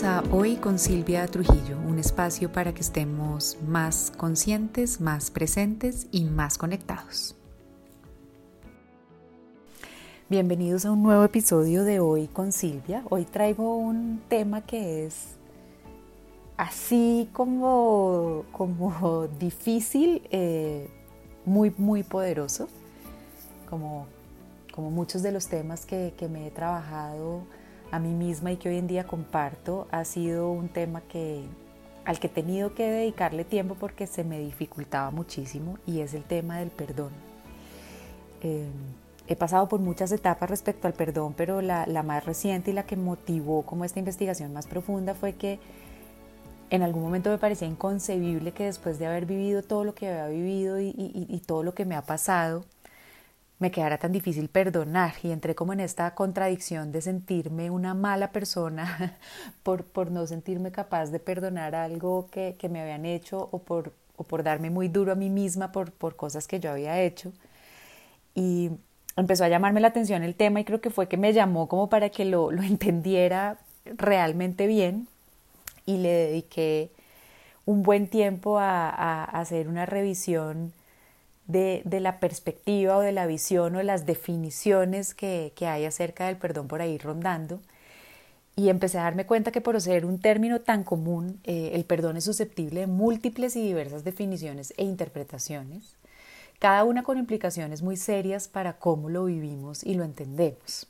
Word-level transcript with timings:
A 0.00 0.24
Hoy 0.32 0.56
con 0.56 0.78
Silvia 0.78 1.26
Trujillo, 1.26 1.76
un 1.86 1.98
espacio 1.98 2.50
para 2.50 2.72
que 2.72 2.80
estemos 2.80 3.58
más 3.68 4.10
conscientes, 4.16 5.02
más 5.02 5.30
presentes 5.30 6.06
y 6.10 6.24
más 6.24 6.56
conectados. 6.56 7.36
Bienvenidos 10.30 10.86
a 10.86 10.92
un 10.92 11.02
nuevo 11.02 11.22
episodio 11.24 11.84
de 11.84 12.00
Hoy 12.00 12.26
con 12.26 12.52
Silvia. 12.52 13.04
Hoy 13.10 13.26
traigo 13.26 13.76
un 13.76 14.22
tema 14.28 14.62
que 14.62 15.04
es 15.04 15.36
así 16.56 17.28
como, 17.34 18.46
como 18.50 19.28
difícil, 19.38 20.22
eh, 20.30 20.88
muy, 21.44 21.70
muy 21.76 22.02
poderoso, 22.02 22.66
como, 23.68 24.06
como 24.74 24.90
muchos 24.90 25.22
de 25.22 25.32
los 25.32 25.48
temas 25.48 25.84
que, 25.84 26.14
que 26.16 26.28
me 26.28 26.46
he 26.46 26.50
trabajado 26.50 27.42
a 27.92 27.98
mí 27.98 28.14
misma 28.14 28.50
y 28.50 28.56
que 28.56 28.70
hoy 28.70 28.78
en 28.78 28.88
día 28.88 29.04
comparto 29.04 29.86
ha 29.92 30.04
sido 30.04 30.50
un 30.50 30.68
tema 30.70 31.02
que 31.02 31.44
al 32.04 32.18
que 32.18 32.26
he 32.26 32.30
tenido 32.30 32.74
que 32.74 32.90
dedicarle 32.90 33.44
tiempo 33.44 33.76
porque 33.78 34.08
se 34.08 34.24
me 34.24 34.40
dificultaba 34.40 35.10
muchísimo 35.12 35.78
y 35.86 36.00
es 36.00 36.14
el 36.14 36.24
tema 36.24 36.58
del 36.58 36.70
perdón. 36.70 37.12
Eh, 38.40 38.66
he 39.28 39.36
pasado 39.36 39.68
por 39.68 39.78
muchas 39.78 40.10
etapas 40.10 40.50
respecto 40.50 40.88
al 40.88 40.94
perdón, 40.94 41.34
pero 41.36 41.60
la, 41.60 41.86
más 42.02 42.24
reciente 42.24 42.72
y 42.72 42.74
la 42.74 42.84
que 42.84 42.96
motivó 42.96 43.62
como 43.62 43.84
esta 43.84 44.00
investigación 44.00 44.52
más 44.52 44.66
profunda 44.66 45.14
fue 45.14 45.34
que 45.34 45.60
en 46.70 46.82
algún 46.82 47.02
momento 47.02 47.30
me 47.30 47.38
parecía 47.38 47.68
inconcebible 47.68 48.52
que 48.52 48.64
después 48.64 48.98
de 48.98 49.06
haber 49.06 49.26
vivido 49.26 49.62
todo 49.62 49.84
lo 49.84 49.94
que 49.94 50.08
había 50.08 50.26
vivido 50.28 50.80
y 50.80 51.42
todo 51.46 51.62
lo 51.62 51.74
que 51.74 51.84
me 51.84 51.94
ha 51.94 52.02
pasado, 52.02 52.64
me 53.58 53.70
quedara 53.70 53.98
tan 53.98 54.12
difícil 54.12 54.48
perdonar 54.48 55.14
y 55.22 55.30
entré 55.30 55.54
como 55.54 55.72
en 55.72 55.80
esta 55.80 56.14
contradicción 56.14 56.90
de 56.90 57.00
sentirme 57.00 57.70
una 57.70 57.94
mala 57.94 58.32
persona 58.32 59.16
por, 59.62 59.84
por 59.84 60.10
no 60.10 60.26
sentirme 60.26 60.72
capaz 60.72 61.06
de 61.10 61.20
perdonar 61.20 61.74
algo 61.74 62.28
que, 62.30 62.56
que 62.58 62.68
me 62.68 62.80
habían 62.80 63.06
hecho 63.06 63.48
o 63.52 63.60
por, 63.60 63.92
o 64.16 64.24
por, 64.24 64.42
darme 64.42 64.70
muy 64.70 64.88
duro 64.88 65.12
a 65.12 65.14
mí 65.14 65.30
misma 65.30 65.70
por, 65.70 65.92
por 65.92 66.16
cosas 66.16 66.48
que 66.48 66.58
yo 66.58 66.72
había 66.72 67.00
hecho. 67.00 67.32
Y 68.34 68.70
empezó 69.16 69.44
a 69.44 69.48
llamarme 69.48 69.80
la 69.80 69.88
atención 69.88 70.22
el 70.24 70.34
tema 70.34 70.60
y 70.60 70.64
creo 70.64 70.80
que 70.80 70.90
fue 70.90 71.06
que 71.08 71.16
me 71.16 71.32
llamó 71.32 71.68
como 71.68 71.88
para 71.88 72.08
que 72.10 72.24
lo, 72.24 72.50
lo 72.50 72.62
entendiera 72.64 73.58
realmente 73.84 74.66
bien 74.66 75.06
y 75.86 75.98
le 75.98 76.08
dediqué 76.08 76.90
un 77.64 77.84
buen 77.84 78.08
tiempo 78.08 78.58
a, 78.58 78.88
a 78.90 79.24
hacer 79.24 79.68
una 79.68 79.86
revisión 79.86 80.72
de, 81.52 82.00
la 82.00 82.18
perspectiva 82.18 82.96
o 82.96 83.00
de 83.00 83.12
la 83.12 83.26
visión 83.26 83.74
o 83.74 83.78
de 83.78 83.84
las 83.84 84.06
definiciones 84.06 85.14
que, 85.14 85.52
hay 85.60 85.84
acerca 85.84 86.26
del 86.26 86.36
perdón 86.36 86.68
por 86.68 86.82
ahí 86.82 86.98
rondando. 86.98 87.60
Y 88.56 88.68
empecé 88.68 88.98
a 88.98 89.04
darme 89.04 89.24
cuenta 89.24 89.50
que 89.50 89.60
por 89.60 89.80
ser 89.80 90.04
un 90.04 90.18
término 90.20 90.60
tan 90.60 90.84
común, 90.84 91.40
eh, 91.44 91.70
el 91.74 91.84
perdón 91.84 92.16
es 92.16 92.24
susceptible 92.24 92.80
de 92.80 92.86
múltiples 92.86 93.56
y 93.56 93.62
diversas 93.62 94.04
definiciones 94.04 94.74
e 94.76 94.84
interpretaciones, 94.84 95.96
cada 96.58 96.84
una 96.84 97.02
con 97.02 97.18
implicaciones 97.18 97.82
muy 97.82 97.96
serias 97.96 98.48
para 98.48 98.74
cómo 98.74 99.08
lo 99.08 99.24
vivimos 99.24 99.82
y 99.84 99.94
lo 99.94 100.04
entendemos. 100.04 100.86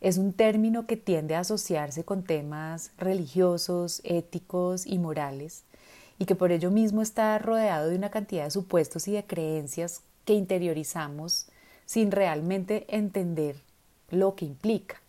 Es 0.00 0.18
un 0.18 0.32
término 0.32 0.86
que 0.86 0.96
tiende 0.96 1.34
a 1.34 1.40
asociarse 1.40 2.04
con 2.04 2.24
temas 2.24 2.90
religiosos, 2.98 4.00
éticos 4.04 4.86
y 4.86 4.98
morales, 4.98 5.64
y 6.18 6.26
que 6.26 6.34
por 6.34 6.52
ello 6.52 6.70
mismo 6.70 7.02
está 7.02 7.38
rodeado 7.38 7.88
de 7.88 7.96
una 7.96 8.10
cantidad 8.10 8.44
de 8.44 8.50
supuestos 8.50 9.08
y 9.08 9.12
de 9.12 9.24
creencias 9.24 10.02
que 10.24 10.34
interiorizamos 10.34 11.46
sin 11.86 12.10
realmente 12.10 12.86
entender 12.88 13.56
lo 14.10 14.34
que 14.34 14.44
implica. 14.44 15.00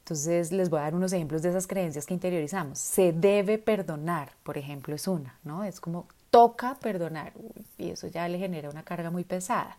Entonces 0.00 0.50
les 0.50 0.68
voy 0.68 0.80
a 0.80 0.82
dar 0.82 0.94
unos 0.94 1.12
ejemplos 1.12 1.42
de 1.42 1.50
esas 1.50 1.66
creencias 1.66 2.06
que 2.06 2.14
interiorizamos. 2.14 2.78
Se 2.78 3.12
debe 3.12 3.58
perdonar, 3.58 4.32
por 4.42 4.58
ejemplo, 4.58 4.94
es 4.94 5.06
una, 5.06 5.38
¿no? 5.44 5.62
Es 5.64 5.80
como 5.80 6.06
toca 6.30 6.76
perdonar 6.80 7.32
y 7.78 7.90
eso 7.90 8.08
ya 8.08 8.26
le 8.26 8.38
genera 8.38 8.70
una 8.70 8.82
carga 8.82 9.10
muy 9.10 9.22
pesada. 9.22 9.76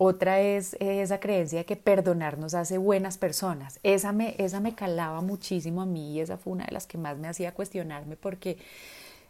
Otra 0.00 0.40
es 0.40 0.76
esa 0.78 1.18
creencia 1.18 1.58
de 1.58 1.64
que 1.64 1.74
perdonar 1.74 2.38
nos 2.38 2.54
hace 2.54 2.78
buenas 2.78 3.18
personas. 3.18 3.80
Esa 3.82 4.12
me, 4.12 4.36
esa 4.38 4.60
me 4.60 4.74
calaba 4.76 5.20
muchísimo 5.20 5.82
a 5.82 5.86
mí 5.86 6.12
y 6.12 6.20
esa 6.20 6.38
fue 6.38 6.52
una 6.52 6.64
de 6.66 6.72
las 6.72 6.86
que 6.86 6.98
más 6.98 7.18
me 7.18 7.26
hacía 7.26 7.52
cuestionarme 7.52 8.14
porque 8.16 8.58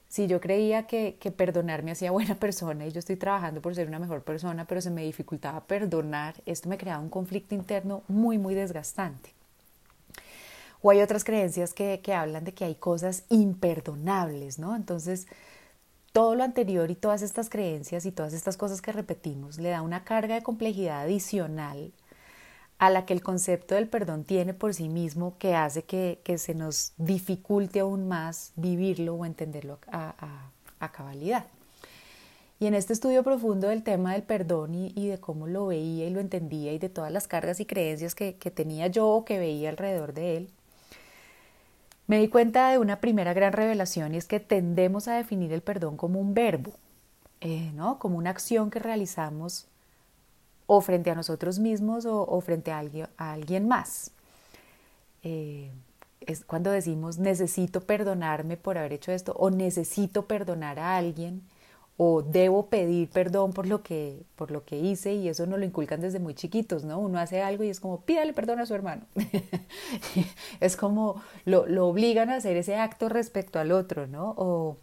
si 0.09 0.27
yo 0.27 0.41
creía 0.41 0.87
que, 0.87 1.17
que 1.21 1.31
perdonar 1.31 1.83
me 1.83 1.91
hacía 1.93 2.11
buena 2.11 2.35
persona 2.41 2.87
y 2.87 2.93
yo 2.93 2.99
estoy 2.99 3.17
trabajando 3.17 3.61
por 3.61 3.75
ser 3.75 3.89
una 3.89 3.99
mejor 3.99 4.23
persona, 4.23 4.65
pero 4.67 4.81
se 4.81 4.91
me 4.91 5.05
dificultaba 5.05 5.61
perdonar, 5.61 6.35
esto 6.47 6.69
me 6.69 6.79
creaba 6.79 7.03
un 7.03 7.11
conflicto 7.11 7.55
interno 7.55 8.03
muy, 8.09 8.39
muy 8.39 8.55
desgastante. 8.55 9.35
O 10.81 10.91
hay 10.91 11.03
otras 11.03 11.25
creencias 11.25 11.75
que, 11.75 12.01
que 12.03 12.15
hablan 12.15 12.45
de 12.45 12.55
que 12.55 12.65
hay 12.65 12.77
cosas 12.77 13.25
imperdonables, 13.31 14.61
¿no? 14.61 14.77
Entonces, 14.77 15.27
todo 16.13 16.35
lo 16.37 16.45
anterior 16.45 16.91
y 16.91 16.95
todas 16.95 17.23
estas 17.23 17.51
creencias 17.51 18.07
y 18.07 18.13
todas 18.13 18.33
estas 18.33 18.57
cosas 18.57 18.81
que 18.81 18.93
repetimos 18.93 19.59
le 19.59 19.71
da 19.71 19.83
una 19.83 20.05
carga 20.05 20.37
de 20.37 20.43
complejidad 20.43 21.03
adicional 21.03 21.93
a 22.79 22.91
la 22.91 23.05
que 23.05 23.13
el 23.13 23.23
concepto 23.23 23.75
del 23.75 23.89
perdón 23.89 24.25
tiene 24.25 24.55
por 24.55 24.73
sí 24.73 24.89
mismo 24.89 25.37
que 25.39 25.55
hace 25.55 25.83
que, 25.83 26.39
se 26.39 26.55
nos 26.55 26.93
dificulte 26.97 27.81
aún 27.81 28.07
más 28.07 28.53
vivirlo 28.57 29.15
o 29.15 29.25
entenderlo 29.25 29.79
a, 29.91 30.51
cabalidad. 30.93 31.45
Y 32.61 32.67
en 32.67 32.75
este 32.75 32.93
estudio 32.93 33.23
profundo 33.23 33.69
del 33.69 33.83
tema 33.83 34.13
del 34.13 34.23
perdón 34.23 34.75
y, 34.75 35.09
de 35.09 35.19
cómo 35.19 35.47
lo 35.47 35.67
veía 35.67 36.07
y 36.07 36.11
lo 36.11 36.21
entendía 36.21 36.73
y 36.73 36.79
de 36.79 36.89
todas 36.89 37.13
las 37.13 37.29
cargas 37.29 37.61
y 37.61 37.67
creencias 37.67 38.15
que, 38.15 38.33
tenía 38.33 38.87
yo 38.87 39.09
o 39.09 39.25
que 39.25 39.39
veía 39.39 39.71
alrededor 39.71 40.13
de 40.15 40.37
él, 40.37 40.51
me 42.07 42.19
di 42.19 42.29
cuenta 42.29 42.71
de 42.71 42.79
una 42.79 43.01
primera 43.01 43.35
gran 43.35 43.53
revelación 43.53 44.15
y 44.15 44.19
es 44.19 44.27
que 44.27 44.41
tendemos 44.41 45.09
a 45.09 45.17
definir 45.17 45.53
el 45.53 45.63
perdón 45.63 45.97
como 45.97 46.21
un 46.21 46.33
verbo, 46.33 46.73
eh, 47.41 47.71
¿no? 47.75 47.99
como 47.99 48.17
una 48.19 48.31
acción 48.31 48.71
que 48.71 48.79
realizamos 48.79 49.67
o 50.71 50.83
frente 50.83 51.11
a 51.11 51.15
nosotros 51.15 51.59
mismos 51.59 52.05
o, 52.07 52.41
frente 52.43 52.71
a 52.71 52.79
alguien, 52.79 53.09
a 53.17 53.33
alguien 53.33 53.67
más. 53.67 54.13
Eh, 55.23 55.73
es 56.21 56.45
cuando 56.45 56.71
decimos 56.71 57.19
necesito 57.19 57.81
perdonarme 57.81 58.57
por 58.59 58.77
haber 58.77 58.93
hecho 58.93 59.11
esto 59.11 59.33
o 59.33 59.51
necesito 59.51 60.27
perdonar 60.27 60.79
a 60.79 60.97
alguien 60.97 61.43
o 61.97 62.23
debo 62.23 62.67
pedir 62.67 63.09
perdón 63.09 63.53
por 63.55 63.67
lo 63.67 63.83
que 63.83 64.23
por 64.37 64.51
lo 64.51 64.65
que 64.65 64.79
hice 64.79 65.15
y 65.15 65.29
eso 65.29 65.47
nos 65.47 65.59
lo 65.59 65.65
inculcan 65.65 66.03
desde 66.03 66.21
muy 66.21 66.35
chiquitos, 66.35 66.85
¿no? 66.85 66.99
Uno 66.99 67.19
hace 67.19 67.41
algo 67.41 67.65
y 67.65 67.71
es 67.71 67.81
como 67.81 68.03
pídale 68.03 68.35
perdón 68.35 68.61
a 68.61 68.67
su 68.67 68.75
hermano. 68.75 69.07
es 70.61 70.77
como 70.77 71.23
lo, 71.47 71.65
obligan 71.89 72.29
a 72.29 72.37
hacer 72.37 72.59
ese 72.59 72.77
acto 72.77 73.09
respecto 73.09 73.59
al 73.59 73.73
otro, 73.73 74.07
¿no? 74.07 74.35
O, 74.37 74.77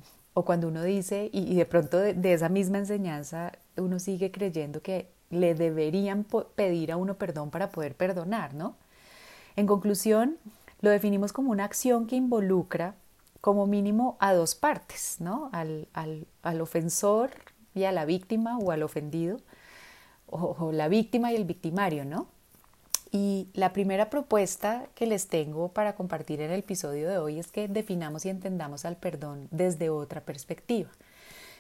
cuando 0.44 0.68
uno 0.68 0.84
dice 0.84 1.30
y, 1.32 1.56
de 1.56 1.66
pronto 1.66 1.98
de 1.98 2.34
esa 2.34 2.50
misma 2.50 2.80
enseñanza 2.80 3.54
uno 3.78 4.00
sigue 4.00 4.32
creyendo 4.32 4.82
que 4.82 5.15
le 5.30 5.56
deberían 5.56 6.26
pedir 6.56 6.92
a 6.92 6.98
uno 6.98 7.16
perdón 7.16 7.50
para 7.50 7.70
poder 7.70 7.96
perdonar, 7.96 8.54
¿no? 8.54 8.76
En 9.56 9.68
conclusión, 9.68 10.38
lo 10.82 10.90
definimos 10.90 11.34
como 11.34 11.52
una 11.52 11.64
acción 11.64 12.08
que 12.08 12.16
involucra 12.16 12.96
como 13.42 13.68
mínimo 13.68 14.18
a 14.20 14.34
dos 14.34 14.56
partes, 14.56 15.18
¿no? 15.20 15.50
Al, 15.54 16.62
ofensor 16.62 17.30
y 17.74 17.84
a 17.84 17.92
la 17.92 18.06
víctima 18.06 18.58
o 18.58 18.72
al 18.72 18.84
ofendido, 18.84 19.38
o, 20.26 20.72
la 20.72 20.88
víctima 20.88 21.32
y 21.32 21.36
el 21.36 21.46
victimario, 21.46 22.06
¿no? 22.06 22.28
Y 23.12 23.48
la 23.54 23.72
primera 23.72 24.10
propuesta 24.10 24.88
que 24.96 25.06
les 25.06 25.28
tengo 25.28 25.70
para 25.70 25.96
compartir 25.96 26.42
en 26.42 26.52
el 26.52 26.60
episodio 26.60 27.08
de 27.08 27.18
hoy 27.18 27.40
es 27.40 27.52
que 27.52 27.68
definamos 27.68 28.26
y 28.26 28.30
entendamos 28.30 28.84
al 28.84 28.98
perdón 28.98 29.48
desde 29.52 29.90
otra 29.90 30.22
perspectiva, 30.22 30.90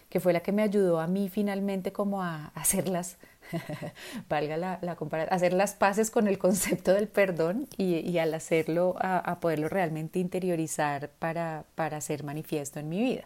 que 0.09 0.19
fue 0.19 0.33
la 0.33 0.41
que 0.41 0.51
me 0.51 0.61
ayudó 0.63 0.99
a 0.99 1.07
mí 1.07 1.29
finalmente 1.29 1.91
como 1.91 2.23
a 2.23 2.47
hacerlas 2.55 3.17
valga 4.29 4.57
la, 4.57 4.96
comparación, 4.96 5.34
hacer 5.34 5.53
las 5.53 5.73
paces 5.73 6.11
con 6.11 6.28
el 6.28 6.37
concepto 6.37 6.93
del 6.93 7.07
perdón 7.07 7.67
y, 7.78 8.17
al 8.17 8.34
hacerlo, 8.34 8.96
a, 8.99 9.40
poderlo 9.40 9.69
realmente 9.69 10.19
interiorizar 10.19 11.09
para, 11.19 11.66
para 11.75 12.02
ser 12.02 12.23
manifiesto 12.23 12.79
en 12.79 12.90
mi 12.90 13.02
vida. 13.02 13.25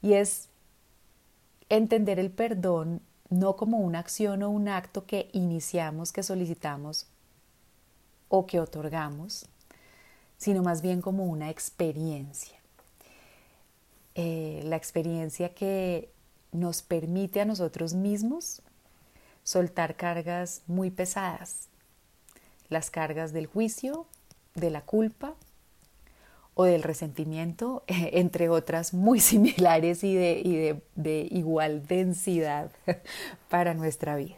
Y 0.00 0.14
es 0.14 0.48
entender 1.68 2.18
el 2.18 2.30
perdón 2.30 3.00
no 3.30 3.56
como 3.56 3.78
una 3.78 3.98
acción 3.98 4.42
o 4.42 4.50
un 4.50 4.68
acto 4.68 5.06
que 5.06 5.30
iniciamos, 5.32 6.12
que 6.12 6.22
solicitamos 6.22 7.06
o 8.28 8.46
que 8.46 8.60
otorgamos, 8.60 9.46
sino 10.36 10.62
más 10.62 10.82
bien 10.82 11.00
como 11.00 11.24
una 11.24 11.50
experiencia. 11.50 12.61
Eh, 14.14 14.60
la 14.64 14.76
experiencia 14.76 15.54
que 15.54 16.10
nos 16.52 16.82
permite 16.82 17.40
a 17.40 17.46
nosotros 17.46 17.94
mismos 17.94 18.60
soltar 19.42 19.96
cargas 19.96 20.62
muy 20.66 20.90
pesadas, 20.90 21.68
las 22.68 22.90
cargas 22.90 23.32
del 23.32 23.46
juicio, 23.46 24.06
de 24.54 24.70
la 24.70 24.82
culpa 24.82 25.34
o 26.54 26.64
del 26.64 26.82
resentimiento, 26.82 27.84
entre 27.86 28.50
otras 28.50 28.92
muy 28.92 29.18
similares 29.20 30.04
y 30.04 30.14
de, 30.14 31.28
igual 31.30 31.86
densidad 31.86 32.70
para 33.48 33.72
nuestra 33.72 34.16
vida. 34.16 34.36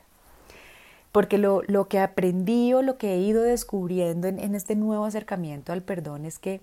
Porque 1.11 1.39
lo, 1.39 1.63
que 1.89 1.99
aprendí 1.99 2.73
o 2.75 2.83
lo 2.83 2.99
que 2.99 3.15
he 3.15 3.19
ido 3.19 3.43
descubriendo 3.43 4.27
en, 4.27 4.41
en 4.41 4.55
este 4.55 4.75
nuevo 4.75 5.05
acercamiento 5.05 5.73
al 5.73 5.83
perdón 5.83 6.25
es 6.25 6.41
que 6.41 6.61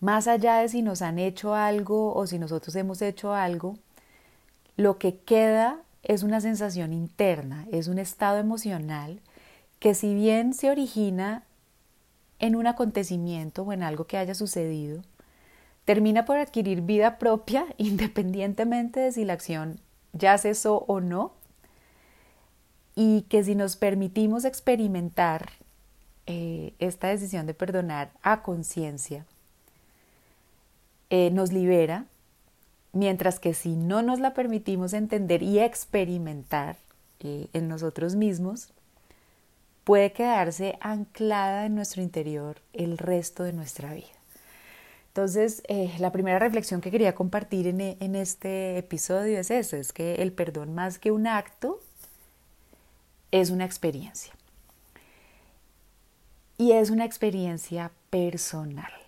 más 0.00 0.26
allá 0.26 0.56
de 0.56 0.68
si 0.68 0.82
nos 0.82 1.02
han 1.02 1.18
hecho 1.18 1.54
algo 1.54 2.14
o 2.14 2.26
si 2.26 2.38
nosotros 2.38 2.74
hemos 2.76 3.02
hecho 3.02 3.34
algo, 3.34 3.76
lo 4.76 4.98
que 4.98 5.18
queda 5.18 5.78
es 6.02 6.22
una 6.22 6.40
sensación 6.40 6.92
interna, 6.92 7.66
es 7.70 7.86
un 7.86 7.98
estado 7.98 8.38
emocional 8.38 9.20
que 9.78 9.94
si 9.94 10.14
bien 10.14 10.54
se 10.54 10.70
origina 10.70 11.44
en 12.38 12.56
un 12.56 12.66
acontecimiento 12.66 13.62
o 13.62 13.72
en 13.72 13.82
algo 13.82 14.06
que 14.06 14.16
haya 14.16 14.34
sucedido, 14.34 15.02
termina 15.84 16.24
por 16.24 16.38
adquirir 16.38 16.80
vida 16.80 17.18
propia 17.18 17.66
independientemente 17.76 19.00
de 19.00 19.12
si 19.12 19.24
la 19.24 19.34
acción 19.34 19.80
ya 20.12 20.38
cesó 20.38 20.84
o 20.88 21.00
no, 21.00 21.32
y 22.96 23.22
que 23.22 23.44
si 23.44 23.54
nos 23.54 23.76
permitimos 23.76 24.44
experimentar 24.44 25.50
eh, 26.26 26.74
esta 26.78 27.08
decisión 27.08 27.46
de 27.46 27.54
perdonar 27.54 28.10
a 28.22 28.42
conciencia, 28.42 29.24
eh, 31.10 31.30
nos 31.32 31.52
libera, 31.52 32.06
mientras 32.92 33.38
que 33.38 33.54
si 33.54 33.76
no 33.76 34.02
nos 34.02 34.20
la 34.20 34.34
permitimos 34.34 34.92
entender 34.92 35.42
y 35.42 35.58
experimentar 35.58 36.76
eh, 37.20 37.48
en 37.52 37.68
nosotros 37.68 38.14
mismos, 38.14 38.72
puede 39.84 40.12
quedarse 40.12 40.78
anclada 40.80 41.66
en 41.66 41.74
nuestro 41.74 42.02
interior 42.02 42.60
el 42.72 42.96
resto 42.96 43.42
de 43.42 43.52
nuestra 43.52 43.92
vida. 43.92 44.06
Entonces, 45.08 45.62
eh, 45.68 45.92
la 45.98 46.12
primera 46.12 46.38
reflexión 46.38 46.80
que 46.80 46.92
quería 46.92 47.16
compartir 47.16 47.66
en, 47.66 47.80
en 47.80 48.14
este 48.14 48.78
episodio 48.78 49.40
es 49.40 49.50
eso, 49.50 49.76
es 49.76 49.92
que 49.92 50.16
el 50.16 50.32
perdón 50.32 50.74
más 50.74 51.00
que 51.00 51.10
un 51.10 51.26
acto 51.26 51.80
es 53.32 53.50
una 53.50 53.64
experiencia. 53.64 54.32
Y 56.58 56.72
es 56.72 56.90
una 56.90 57.04
experiencia 57.04 57.90
personal. 58.10 58.99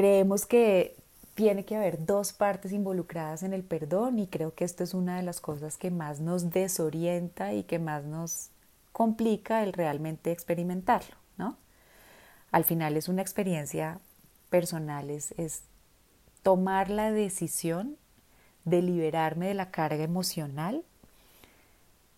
Creemos 0.00 0.46
que 0.46 0.96
tiene 1.34 1.66
que 1.66 1.76
haber 1.76 2.06
dos 2.06 2.32
partes 2.32 2.72
involucradas 2.72 3.42
en 3.42 3.52
el 3.52 3.62
perdón 3.62 4.18
y 4.18 4.28
creo 4.28 4.54
que 4.54 4.64
esto 4.64 4.82
es 4.82 4.94
una 4.94 5.18
de 5.18 5.22
las 5.22 5.42
cosas 5.42 5.76
que 5.76 5.90
más 5.90 6.20
nos 6.20 6.48
desorienta 6.48 7.52
y 7.52 7.64
que 7.64 7.78
más 7.78 8.04
nos 8.04 8.48
complica 8.92 9.62
el 9.62 9.74
realmente 9.74 10.32
experimentarlo, 10.32 11.14
¿no? 11.36 11.58
Al 12.50 12.64
final 12.64 12.96
es 12.96 13.10
una 13.10 13.20
experiencia 13.20 14.00
personal, 14.48 15.10
es, 15.10 15.34
tomar 16.42 16.88
la 16.88 17.12
decisión 17.12 17.98
de 18.64 18.80
liberarme 18.80 19.48
de 19.48 19.54
la 19.54 19.70
carga 19.70 20.02
emocional 20.02 20.82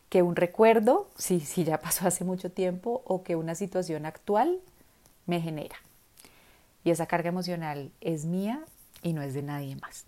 que 0.09 0.23
un 0.23 0.37
recuerdo, 0.37 1.11
si 1.19 1.41
ya 1.41 1.81
pasó 1.81 2.07
hace 2.07 2.23
mucho 2.23 2.53
tiempo, 2.53 3.03
o 3.07 3.25
que 3.25 3.35
una 3.35 3.57
situación 3.57 4.07
actual 4.07 4.61
me 5.27 5.41
genera. 5.41 5.75
Y 6.85 6.91
esa 6.91 7.07
carga 7.07 7.29
emocional 7.29 7.93
es 8.01 8.25
mía 8.25 8.65
y 9.03 9.13
no 9.13 9.23
es 9.23 9.35
de 9.35 9.43
nadie 9.43 9.77
más. 9.77 10.05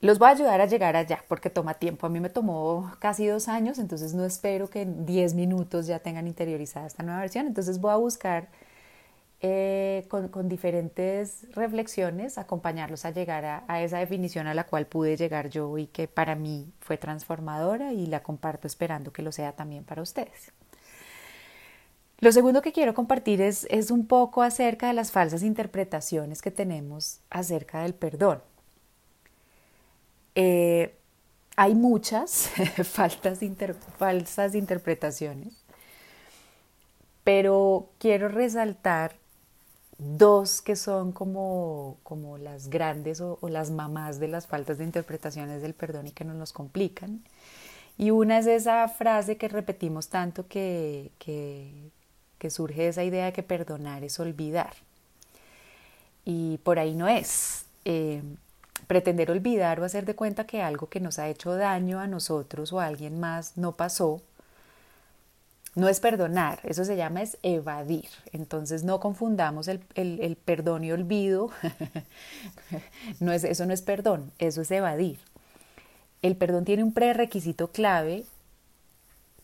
Los 0.00 0.18
voy 0.18 0.28
a 0.28 0.32
ayudar 0.32 0.60
a 0.60 0.66
llegar 0.66 0.96
allá 0.96 1.24
porque 1.28 1.48
toma 1.48 1.74
tiempo. 1.74 2.06
A 2.06 2.10
mí 2.10 2.20
me 2.20 2.28
tomó 2.28 2.92
casi 2.98 3.26
dos 3.26 3.48
años, 3.48 3.78
entonces 3.78 4.12
no 4.12 4.26
espero 4.26 4.68
que 4.68 4.82
en 4.82 5.06
10 5.06 5.32
minutos 5.34 5.86
ya 5.86 5.98
tengan 5.98 6.26
interiorizada 6.26 6.86
esta 6.86 7.02
nueva 7.02 7.20
versión. 7.20 7.46
Entonces 7.46 7.80
voy 7.80 7.90
a 7.90 7.96
buscar 7.96 8.48
eh, 9.40 10.06
con, 10.08 10.48
diferentes 10.48 11.46
reflexiones 11.54 12.38
acompañarlos 12.38 13.04
a 13.06 13.12
llegar 13.12 13.44
a, 13.46 13.64
a 13.66 13.82
esa 13.82 13.98
definición 13.98 14.46
a 14.46 14.54
la 14.54 14.64
cual 14.64 14.86
pude 14.86 15.16
llegar 15.16 15.48
yo 15.48 15.78
y 15.78 15.86
que 15.86 16.06
para 16.06 16.34
mí 16.34 16.72
fue 16.80 16.98
transformadora 16.98 17.92
y 17.94 18.06
la 18.06 18.22
comparto 18.22 18.66
esperando 18.66 19.12
que 19.12 19.22
lo 19.22 19.32
sea 19.32 19.52
también 19.52 19.84
para 19.84 20.02
ustedes. 20.02 20.52
Lo 22.24 22.32
segundo 22.32 22.62
que 22.62 22.72
quiero 22.72 22.94
compartir 22.94 23.42
es, 23.42 23.66
es 23.68 23.90
un 23.90 24.06
poco 24.06 24.40
acerca 24.40 24.86
de 24.86 24.94
las 24.94 25.12
falsas 25.12 25.42
interpretaciones 25.42 26.40
que 26.40 26.50
tenemos 26.50 27.20
acerca 27.28 27.82
del 27.82 27.92
perdón. 27.92 28.40
Eh, 30.34 30.96
hay 31.54 31.74
muchas 31.74 32.48
falsas, 32.82 33.42
interpretaciones, 34.54 35.52
pero 37.24 37.90
quiero 37.98 38.28
resaltar 38.28 39.16
dos 39.98 40.62
que 40.62 40.76
son 40.76 41.12
como, 41.12 41.98
como 42.04 42.38
las 42.38 42.70
grandes 42.70 43.20
o, 43.20 43.38
las 43.50 43.70
mamás 43.70 44.18
de 44.18 44.28
las 44.28 44.46
faltas 44.46 44.78
de 44.78 44.84
interpretaciones 44.84 45.60
del 45.60 45.74
perdón 45.74 46.06
y 46.06 46.12
que 46.12 46.24
nos 46.24 46.36
los 46.36 46.54
complican. 46.54 47.22
Y 47.98 48.12
una 48.12 48.38
es 48.38 48.46
esa 48.46 48.88
frase 48.88 49.36
que 49.36 49.48
repetimos 49.48 50.08
tanto 50.08 50.48
que, 50.48 51.12
que 51.18 51.92
surge 52.50 52.88
esa 52.88 53.04
idea 53.04 53.26
de 53.26 53.32
que 53.32 53.42
perdonar 53.42 54.04
es 54.04 54.18
olvidar. 54.20 54.74
Y 56.24 56.58
por 56.58 56.78
ahí 56.78 56.94
no 56.94 57.08
es. 57.08 57.66
Eh, 57.84 58.22
pretender 58.86 59.30
olvidar 59.30 59.80
o 59.80 59.84
hacer 59.84 60.04
de 60.04 60.14
cuenta 60.14 60.46
que 60.46 60.62
algo 60.62 60.88
que 60.88 61.00
nos 61.00 61.18
ha 61.18 61.28
hecho 61.28 61.54
daño 61.54 62.00
a 62.00 62.06
nosotros 62.06 62.72
o 62.72 62.80
a 62.80 62.86
alguien 62.86 63.18
más 63.18 63.56
no 63.56 63.72
pasó, 63.72 64.20
no 65.74 65.88
es 65.88 65.98
perdonar, 66.00 66.60
eso 66.62 66.84
se 66.84 66.96
llama 66.96 67.22
es 67.22 67.36
evadir. 67.42 68.08
Entonces 68.32 68.84
no 68.84 69.00
confundamos 69.00 69.68
el, 69.68 69.82
el 69.94 70.36
perdón 70.36 70.84
y 70.84 70.92
olvido, 70.92 71.50
no 73.20 73.32
es, 73.32 73.44
eso 73.44 73.66
no 73.66 73.72
es 73.72 73.82
perdón, 73.82 74.30
eso 74.38 74.62
es 74.62 74.70
evadir. 74.70 75.18
El 76.22 76.36
perdón 76.36 76.64
tiene 76.64 76.84
un 76.84 76.92
prerequisito 76.92 77.68
clave 77.68 78.24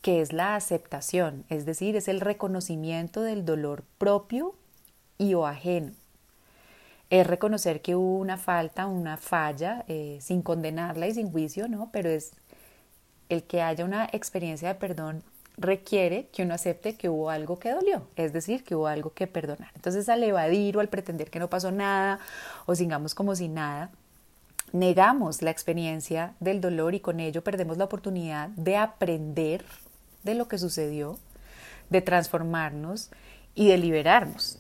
que 0.03 0.21
es 0.21 0.33
la 0.33 0.57
aceptación, 0.57 1.45
es 1.49 1.67
decir, 1.67 1.97
es 1.97 2.09
el 2.09 2.21
reconocimiento 2.21 3.23
del 3.23 3.45
dolor 3.45 3.85
propio 3.99 4.55
y 5.19 5.35
o 5.35 5.47
ajeno. 5.47 5.93
Es 7.11 7.27
reconocer 7.27 7.83
que 7.83 7.97
hubo 7.97 8.19
una 8.19 8.37
falta, 8.37 8.87
una 8.87 9.17
falla, 9.17 9.85
eh, 9.89 10.19
sin 10.21 10.43
condenarla 10.43 11.09
y 11.09 11.15
sin 11.15 11.31
juicio, 11.31 11.69
¿no? 11.69 11.91
Pero 11.93 12.09
es 12.09 12.33
el 13.29 13.43
que 13.45 13.63
haya 13.63 13.85
una 13.85 14.09
experiencia 14.13 14.69
de 14.69 14.75
perdón 14.77 15.23
requiere 15.59 16.29
que 16.33 16.43
uno 16.43 16.55
acepte 16.55 16.97
que 16.97 17.09
hubo 17.09 17.29
algo 17.29 17.59
que 17.59 17.71
dolió, 17.71 18.09
es 18.17 18.33
decir, 18.33 18.65
que 18.65 18.75
hubo 18.75 18.87
algo 18.87 19.13
que 19.13 19.27
perdonar. 19.27 19.71
Entonces, 19.75 20.09
al 20.09 20.23
evadir 20.23 20.77
o 20.77 20.81
al 20.81 20.89
pretender 20.89 21.31
que 21.31 21.39
no 21.39 21.51
pasó 21.51 21.71
nada 21.71 22.19
o 22.65 22.75
sigamos 22.75 23.15
como 23.15 23.35
si 23.37 23.49
nada, 23.49 23.91
negamos 24.73 25.43
la 25.43 25.51
experiencia 25.51 26.35
del 26.41 26.61
dolor 26.61 26.95
y 26.95 27.01
con 27.01 27.21
ello 27.21 27.45
perdemos 27.45 27.77
la 27.77 27.85
oportunidad 27.85 28.49
de 28.51 28.77
aprender 28.77 29.65
de 30.23 30.35
lo 30.35 30.49
que 30.49 30.59
sucedió, 30.59 31.19
de 31.91 32.03
transformarnos 32.03 33.11
y 33.55 33.69
de 33.69 33.79
liberarnos. 33.79 34.59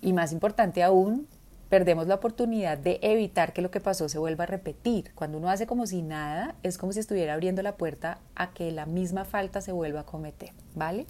Y 0.00 0.12
más 0.12 0.32
importante 0.32 0.82
aún, 0.82 1.28
perdemos 1.72 2.06
la 2.06 2.16
oportunidad 2.16 2.76
de 2.76 2.98
evitar 3.00 3.54
que 3.54 3.62
lo 3.62 3.70
que 3.70 3.80
pasó 3.80 4.08
se 4.08 4.18
vuelva 4.18 4.44
a 4.44 4.46
repetir. 4.46 5.12
Cuando 5.14 5.38
uno 5.38 5.48
hace 5.48 5.66
como 5.66 5.86
si 5.86 6.02
nada, 6.02 6.54
es 6.62 6.76
como 6.76 6.92
si 6.92 7.00
estuviera 7.00 7.32
abriendo 7.32 7.62
la 7.62 7.76
puerta 7.76 8.18
a 8.34 8.52
que 8.52 8.70
la 8.72 8.84
misma 8.84 9.24
falta 9.24 9.62
se 9.62 9.72
vuelva 9.72 10.00
a 10.00 10.04
cometer, 10.04 10.52
¿vale? 10.74 11.06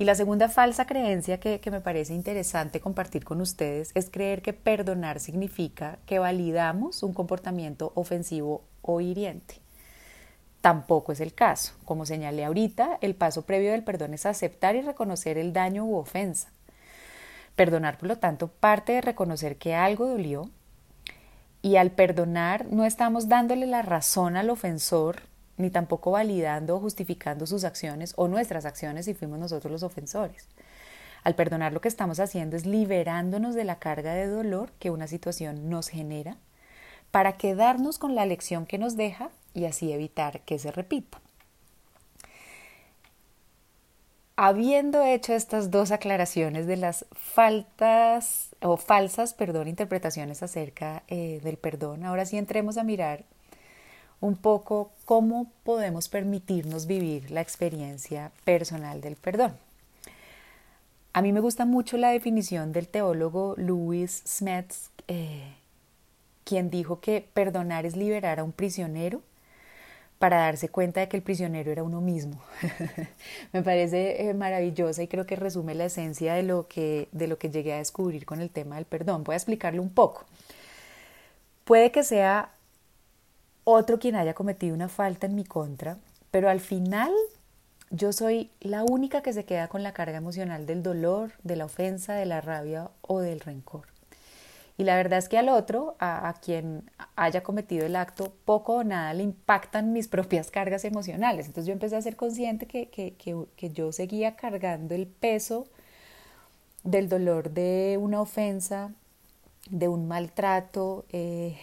Y 0.00 0.04
la 0.06 0.16
segunda 0.16 0.48
falsa 0.48 0.86
creencia 0.86 1.38
que, 1.38 1.60
que, 1.60 1.70
me 1.70 1.80
parece 1.80 2.14
interesante 2.14 2.80
compartir 2.80 3.22
con 3.22 3.40
ustedes 3.40 3.92
es 3.94 4.10
creer 4.10 4.42
que 4.42 4.54
perdonar 4.54 5.20
significa 5.20 5.98
que 6.06 6.18
validamos 6.18 7.04
un 7.04 7.12
comportamiento 7.12 7.92
ofensivo 7.94 8.64
o 8.82 9.00
hiriente. 9.00 9.60
Tampoco 10.60 11.12
es 11.12 11.20
el 11.20 11.34
caso. 11.34 11.74
Como 11.84 12.04
señalé 12.04 12.44
ahorita, 12.44 12.98
el 13.00 13.14
paso 13.14 13.42
previo 13.42 13.72
del 13.72 13.84
perdón 13.84 14.14
es 14.14 14.26
aceptar 14.26 14.76
y 14.76 14.82
reconocer 14.82 15.38
el 15.38 15.52
daño 15.52 15.84
u 15.84 15.96
ofensa. 15.96 16.50
Perdonar, 17.56 17.98
por 17.98 18.08
lo 18.08 18.18
tanto, 18.18 18.48
parte 18.48 18.92
de 18.92 19.00
reconocer 19.00 19.56
que 19.56 19.74
algo 19.74 20.06
dolió 20.06 20.50
y 21.62 21.76
al 21.76 21.90
perdonar 21.90 22.66
no 22.70 22.84
estamos 22.84 23.28
dándole 23.28 23.66
la 23.66 23.82
razón 23.82 24.36
al 24.36 24.50
ofensor 24.50 25.22
ni 25.56 25.70
tampoco 25.70 26.10
validando 26.10 26.76
o 26.76 26.80
justificando 26.80 27.46
sus 27.46 27.64
acciones 27.64 28.14
o 28.16 28.28
nuestras 28.28 28.64
acciones 28.64 29.04
si 29.04 29.14
fuimos 29.14 29.38
nosotros 29.38 29.70
los 29.70 29.82
ofensores. 29.82 30.48
Al 31.22 31.34
perdonar 31.34 31.72
lo 31.72 31.82
que 31.82 31.88
estamos 31.88 32.18
haciendo 32.18 32.56
es 32.56 32.64
liberándonos 32.64 33.54
de 33.54 33.64
la 33.64 33.78
carga 33.78 34.14
de 34.14 34.26
dolor 34.26 34.72
que 34.78 34.90
una 34.90 35.06
situación 35.06 35.68
nos 35.68 35.88
genera 35.88 36.38
para 37.10 37.36
quedarnos 37.36 37.98
con 37.98 38.14
la 38.14 38.24
lección 38.24 38.64
que 38.64 38.78
nos 38.78 38.96
deja 38.96 39.30
y 39.54 39.64
así 39.64 39.92
evitar 39.92 40.40
que 40.42 40.58
se 40.58 40.72
repita. 40.72 41.20
Habiendo 44.36 45.04
hecho 45.04 45.34
estas 45.34 45.70
dos 45.70 45.90
aclaraciones 45.90 46.66
de 46.66 46.78
las 46.78 47.04
faltas 47.12 48.56
o 48.62 48.78
falsas, 48.78 49.34
perdón, 49.34 49.68
interpretaciones 49.68 50.42
acerca 50.42 51.02
eh, 51.08 51.40
del 51.42 51.58
perdón, 51.58 52.04
ahora 52.04 52.24
sí 52.24 52.38
entremos 52.38 52.78
a 52.78 52.84
mirar 52.84 53.24
un 54.20 54.36
poco 54.36 54.92
cómo 55.04 55.50
podemos 55.62 56.08
permitirnos 56.08 56.86
vivir 56.86 57.30
la 57.30 57.42
experiencia 57.42 58.32
personal 58.44 59.00
del 59.02 59.16
perdón. 59.16 59.56
A 61.12 61.22
mí 61.22 61.32
me 61.32 61.40
gusta 61.40 61.64
mucho 61.64 61.96
la 61.96 62.10
definición 62.10 62.72
del 62.72 62.88
teólogo 62.88 63.54
Louis 63.58 64.22
Smets, 64.26 64.90
eh, 65.08 65.54
quien 66.44 66.70
dijo 66.70 67.00
que 67.00 67.28
perdonar 67.34 67.84
es 67.84 67.96
liberar 67.96 68.40
a 68.40 68.44
un 68.44 68.52
prisionero 68.52 69.20
para 70.20 70.36
darse 70.36 70.68
cuenta 70.68 71.00
de 71.00 71.08
que 71.08 71.16
el 71.16 71.22
prisionero 71.22 71.72
era 71.72 71.82
uno 71.82 72.02
mismo. 72.02 72.42
Me 73.54 73.62
parece 73.62 74.28
eh, 74.28 74.34
maravillosa 74.34 75.02
y 75.02 75.08
creo 75.08 75.24
que 75.24 75.34
resume 75.34 75.74
la 75.74 75.86
esencia 75.86 76.34
de 76.34 76.42
lo, 76.42 76.68
que, 76.68 77.08
de 77.12 77.26
lo 77.26 77.38
que 77.38 77.48
llegué 77.48 77.72
a 77.72 77.78
descubrir 77.78 78.26
con 78.26 78.42
el 78.42 78.50
tema 78.50 78.76
del 78.76 78.84
perdón. 78.84 79.24
Voy 79.24 79.32
a 79.32 79.36
explicarlo 79.36 79.80
un 79.80 79.88
poco. 79.88 80.26
Puede 81.64 81.90
que 81.90 82.04
sea 82.04 82.50
otro 83.64 83.98
quien 83.98 84.14
haya 84.14 84.34
cometido 84.34 84.74
una 84.74 84.90
falta 84.90 85.26
en 85.26 85.34
mi 85.34 85.44
contra, 85.44 85.96
pero 86.30 86.50
al 86.50 86.60
final 86.60 87.12
yo 87.88 88.12
soy 88.12 88.50
la 88.60 88.84
única 88.84 89.22
que 89.22 89.32
se 89.32 89.46
queda 89.46 89.68
con 89.68 89.82
la 89.82 89.94
carga 89.94 90.18
emocional 90.18 90.66
del 90.66 90.82
dolor, 90.82 91.32
de 91.44 91.56
la 91.56 91.64
ofensa, 91.64 92.12
de 92.12 92.26
la 92.26 92.42
rabia 92.42 92.90
o 93.00 93.20
del 93.20 93.40
rencor. 93.40 93.86
Y 94.80 94.84
la 94.84 94.96
verdad 94.96 95.18
es 95.18 95.28
que 95.28 95.36
al 95.36 95.50
otro, 95.50 95.94
a, 95.98 96.34
quien 96.40 96.90
haya 97.14 97.42
cometido 97.42 97.84
el 97.84 97.96
acto, 97.96 98.32
poco 98.46 98.76
o 98.76 98.82
nada 98.82 99.12
le 99.12 99.22
impactan 99.22 99.92
mis 99.92 100.08
propias 100.08 100.50
cargas 100.50 100.86
emocionales. 100.86 101.44
Entonces 101.44 101.66
yo 101.66 101.74
empecé 101.74 101.96
a 101.96 102.00
ser 102.00 102.16
consciente 102.16 102.64
que, 102.64 102.88
que, 102.88 103.12
que, 103.14 103.70
yo 103.72 103.92
seguía 103.92 104.36
cargando 104.36 104.94
el 104.94 105.06
peso 105.06 105.66
del 106.82 107.10
dolor 107.10 107.50
de 107.50 107.98
una 108.00 108.22
ofensa, 108.22 108.90
de 109.68 109.86
un 109.86 110.08
maltrato, 110.08 111.04
eh, 111.12 111.58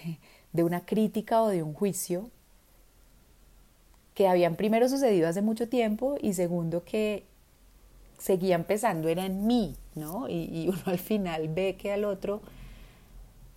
de 0.53 0.63
una 0.63 0.85
crítica 0.85 1.41
o 1.41 1.47
de 1.47 1.63
un 1.63 1.73
juicio 1.73 2.29
que 4.13 4.27
habían 4.27 4.55
primero 4.55 4.87
sucedido 4.89 5.27
hace 5.27 5.41
mucho 5.41 5.67
tiempo 5.67 6.17
y 6.21 6.33
segundo 6.33 6.83
que 6.83 7.23
seguía 8.19 8.53
empezando 8.53 9.09
era 9.09 9.25
en 9.25 9.47
mí, 9.47 9.75
¿no? 9.95 10.29
Y, 10.29 10.51
y 10.51 10.69
uno 10.69 10.83
al 10.85 10.99
final 10.99 11.47
ve 11.49 11.77
que 11.81 11.91
al 11.91 12.05
otro 12.05 12.43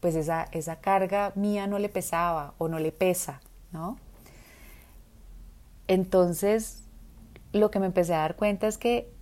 pues 0.00 0.14
esa, 0.14 0.48
esa 0.52 0.76
carga 0.76 1.32
mía 1.34 1.66
no 1.66 1.78
le 1.78 1.88
pesaba 1.88 2.54
o 2.58 2.68
no 2.68 2.78
le 2.78 2.92
pesa, 2.92 3.40
¿no? 3.70 3.98
Entonces, 5.86 6.84
lo 7.52 7.70
que 7.70 7.80
me 7.80 7.86
empecé 7.86 8.14
a 8.14 8.18
dar 8.18 8.36
cuenta 8.36 8.66
es 8.66 8.78
que 8.78 9.12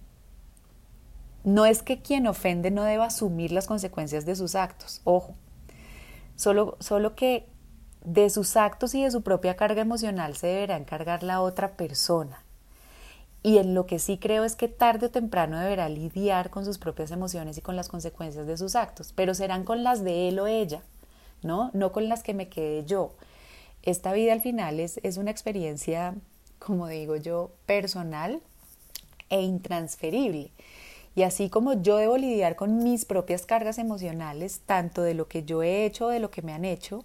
no 1.44 1.66
es 1.66 1.82
que 1.82 2.02
quien 2.02 2.26
ofende 2.26 2.70
no 2.70 2.84
deba 2.84 3.06
asumir 3.06 3.52
las 3.52 3.66
consecuencias 3.66 4.26
de 4.26 4.36
sus 4.36 4.54
actos, 4.54 5.00
ojo, 5.04 5.34
solo, 6.36 6.76
solo 6.80 7.14
que 7.14 7.48
de 8.04 8.30
sus 8.30 8.56
actos 8.56 8.94
y 8.94 9.02
de 9.02 9.10
su 9.10 9.22
propia 9.22 9.56
carga 9.56 9.82
emocional 9.82 10.36
se 10.36 10.48
deberá 10.48 10.76
encargar 10.76 11.22
la 11.22 11.40
otra 11.40 11.76
persona. 11.76 12.44
Y 13.42 13.58
en 13.58 13.74
lo 13.74 13.86
que 13.86 13.98
sí 13.98 14.18
creo 14.18 14.44
es 14.44 14.56
que 14.56 14.68
tarde 14.68 15.06
o 15.06 15.10
temprano 15.10 15.58
deberá 15.58 15.88
lidiar 15.88 16.50
con 16.50 16.64
sus 16.64 16.78
propias 16.78 17.10
emociones 17.10 17.56
y 17.56 17.60
con 17.62 17.76
las 17.76 17.88
consecuencias 17.88 18.46
de 18.46 18.58
sus 18.58 18.74
actos, 18.74 19.12
pero 19.14 19.34
serán 19.34 19.64
con 19.64 19.84
las 19.84 20.02
de 20.02 20.28
él 20.28 20.40
o 20.40 20.46
ella, 20.46 20.82
¿no? 21.42 21.70
No 21.72 21.92
con 21.92 22.08
las 22.08 22.22
que 22.22 22.34
me 22.34 22.48
quedé 22.48 22.84
yo. 22.84 23.14
Esta 23.82 24.12
vida 24.12 24.32
al 24.32 24.40
final 24.40 24.80
es, 24.80 24.98
es 25.02 25.16
una 25.18 25.30
experiencia, 25.30 26.14
como 26.58 26.88
digo 26.88 27.16
yo, 27.16 27.52
personal 27.64 28.40
e 29.30 29.42
intransferible. 29.42 30.50
Y 31.14 31.22
así 31.22 31.48
como 31.48 31.74
yo 31.74 31.96
debo 31.96 32.16
lidiar 32.16 32.56
con 32.56 32.82
mis 32.82 33.04
propias 33.04 33.46
cargas 33.46 33.78
emocionales, 33.78 34.60
tanto 34.66 35.02
de 35.02 35.14
lo 35.14 35.28
que 35.28 35.44
yo 35.44 35.62
he 35.62 35.84
hecho, 35.84 36.08
de 36.08 36.20
lo 36.20 36.30
que 36.30 36.42
me 36.42 36.52
han 36.52 36.64
hecho, 36.64 37.04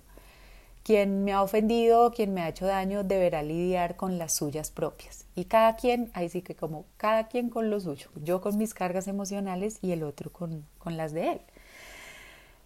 quien 0.84 1.24
me 1.24 1.32
ha 1.34 1.42
ofendido, 1.42 2.12
quien 2.12 2.34
me 2.34 2.42
ha 2.42 2.50
hecho 2.50 2.66
daño, 2.66 3.04
deberá 3.04 3.42
lidiar 3.42 3.96
con 3.96 4.18
las 4.18 4.34
suyas 4.34 4.70
propias. 4.70 5.26
Y 5.36 5.46
cada 5.46 5.76
quien, 5.76 6.12
ahí 6.14 6.30
sí 6.30 6.42
que 6.42 6.56
como 6.56 6.86
cada 6.98 7.28
quien 7.28 7.50
con 7.50 7.70
lo 7.70 7.80
suyo, 7.80 8.10
yo 8.24 8.42
con 8.42 8.58
mis 8.58 8.74
cargas 8.74 9.08
emocionales 9.08 9.80
y 9.82 9.92
el 9.94 10.04
otro 10.04 10.30
con, 10.32 10.66
con 10.78 10.98
las 10.98 11.14
de 11.14 11.32
él. 11.34 11.42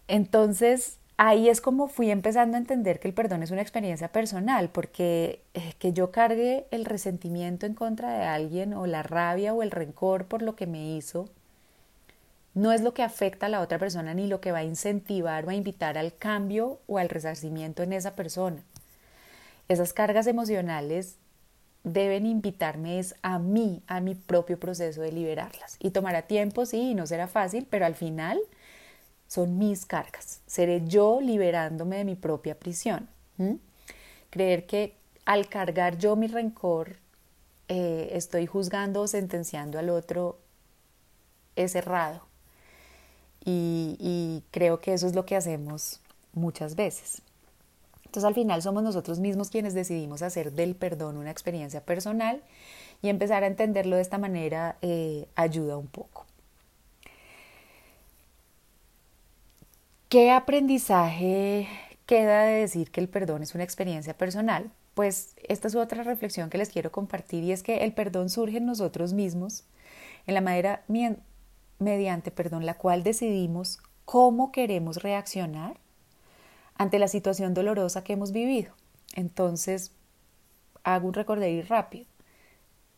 Entonces, 0.07 0.97
ahí 1.17 1.49
es 1.49 1.61
como 1.61 1.87
fui 1.87 2.09
empezando 2.09 2.57
a 2.57 2.59
entender 2.59 2.99
que 2.99 3.07
el 3.07 3.13
perdón 3.13 3.43
es 3.43 3.51
una 3.51 3.61
experiencia 3.61 4.11
personal, 4.11 4.69
porque 4.69 5.43
eh, 5.53 5.73
que 5.79 5.93
yo 5.93 6.11
cargue 6.11 6.65
el 6.71 6.85
resentimiento 6.85 7.65
en 7.65 7.75
contra 7.75 8.17
de 8.17 8.25
alguien 8.25 8.73
o 8.73 8.87
la 8.87 9.03
rabia 9.03 9.53
o 9.53 9.61
el 9.61 9.71
rencor 9.71 10.25
por 10.25 10.41
lo 10.41 10.55
que 10.55 10.65
me 10.67 10.95
hizo, 10.95 11.29
no 12.57 12.71
es 12.71 12.81
lo 12.81 12.95
que 12.95 13.03
afecta 13.03 13.45
a 13.45 13.49
la 13.49 13.61
otra 13.61 13.77
persona 13.77 14.15
ni 14.15 14.25
lo 14.25 14.41
que 14.41 14.51
va 14.51 14.59
a 14.59 14.63
incentivar 14.63 15.45
o 15.45 15.49
a 15.49 15.53
invitar 15.53 15.95
al 15.95 16.15
cambio 16.15 16.79
o 16.87 16.97
al 16.97 17.07
resarcimiento 17.07 17.83
en 17.83 17.93
esa 17.93 18.15
persona. 18.15 18.63
Esas 19.67 19.93
cargas 19.93 20.25
emocionales 20.25 21.17
deben 21.83 22.25
invitarme 22.25 22.97
es 22.97 23.13
a 23.21 23.37
mí, 23.37 23.83
a 23.85 24.01
mi 24.01 24.15
propio 24.15 24.59
proceso 24.59 25.01
de 25.01 25.11
liberarlas. 25.11 25.77
Y 25.79 25.91
tomará 25.91 26.23
tiempo, 26.23 26.65
sí, 26.65 26.91
y 26.91 26.95
no 26.95 27.05
será 27.05 27.27
fácil, 27.27 27.67
pero 27.69 27.85
al 27.85 27.93
final 27.93 28.39
son 29.27 29.59
mis 29.59 29.85
cargas. 29.85 30.41
Seré 30.47 30.81
yo 30.83 31.21
liberándome 31.21 31.97
de 31.97 32.05
mi 32.05 32.15
propia 32.15 32.57
prisión. 32.57 33.07
Creer 34.31 34.65
que 34.65 34.95
al 35.25 35.47
cargar 35.47 35.99
yo 35.99 36.15
mi 36.15 36.25
rencor, 36.25 36.95
eh, 37.67 38.09
estoy 38.13 38.47
juzgando 38.47 39.01
o 39.01 39.07
sentenciando 39.07 39.77
al 39.77 39.91
otro 39.91 40.39
es 41.55 41.75
errado. 41.75 42.26
Y, 43.49 44.43
creo 44.51 44.81
que 44.81 44.93
eso 44.93 45.07
es 45.07 45.15
lo 45.15 45.25
que 45.25 45.37
hacemos 45.37 46.01
muchas 46.33 46.75
veces. 46.75 47.21
Entonces 48.03 48.25
al 48.25 48.33
final 48.33 48.61
somos 48.61 48.83
nosotros 48.83 49.19
mismos 49.19 49.49
quienes 49.49 49.73
decidimos 49.73 50.21
hacer 50.21 50.51
del 50.51 50.75
perdón 50.75 51.17
una 51.17 51.31
experiencia 51.31 51.81
personal 51.81 52.41
y 53.01 53.07
empezar 53.07 53.43
a 53.43 53.47
entenderlo 53.47 53.95
de 53.95 54.01
esta 54.01 54.17
manera 54.17 54.77
eh, 54.81 55.27
ayuda 55.35 55.77
un 55.77 55.87
poco. 55.87 56.25
¿Qué 60.09 60.31
aprendizaje 60.31 61.67
queda 62.05 62.43
de 62.43 62.59
decir 62.59 62.91
que 62.91 62.99
el 62.99 63.07
perdón 63.07 63.43
es 63.43 63.55
una 63.55 63.63
experiencia 63.63 64.17
personal? 64.17 64.71
Pues 64.93 65.35
esta 65.47 65.69
es 65.69 65.75
otra 65.75 66.03
reflexión 66.03 66.49
que 66.49 66.57
les 66.57 66.69
quiero 66.69 66.91
compartir 66.91 67.43
y 67.43 67.53
es 67.53 67.63
que 67.63 67.83
el 67.85 67.93
perdón 67.93 68.29
surge 68.29 68.57
en 68.57 68.65
nosotros 68.65 69.13
mismos 69.13 69.63
en 70.25 70.33
la 70.33 70.41
manera 70.41 70.83
mediante 71.79 72.31
perdón, 72.31 72.65
la 72.65 72.75
cual 72.75 73.03
decidimos 73.03 73.79
cómo 74.05 74.51
queremos 74.51 75.03
reaccionar 75.03 75.77
ante 76.75 76.99
la 76.99 77.07
situación 77.07 77.53
dolorosa 77.53 78.03
que 78.03 78.13
hemos 78.13 78.31
vivido. 78.31 78.71
Entonces, 79.15 79.91
hago 80.83 81.07
un 81.07 81.13
recorderis 81.13 81.67
rápido. 81.67 82.05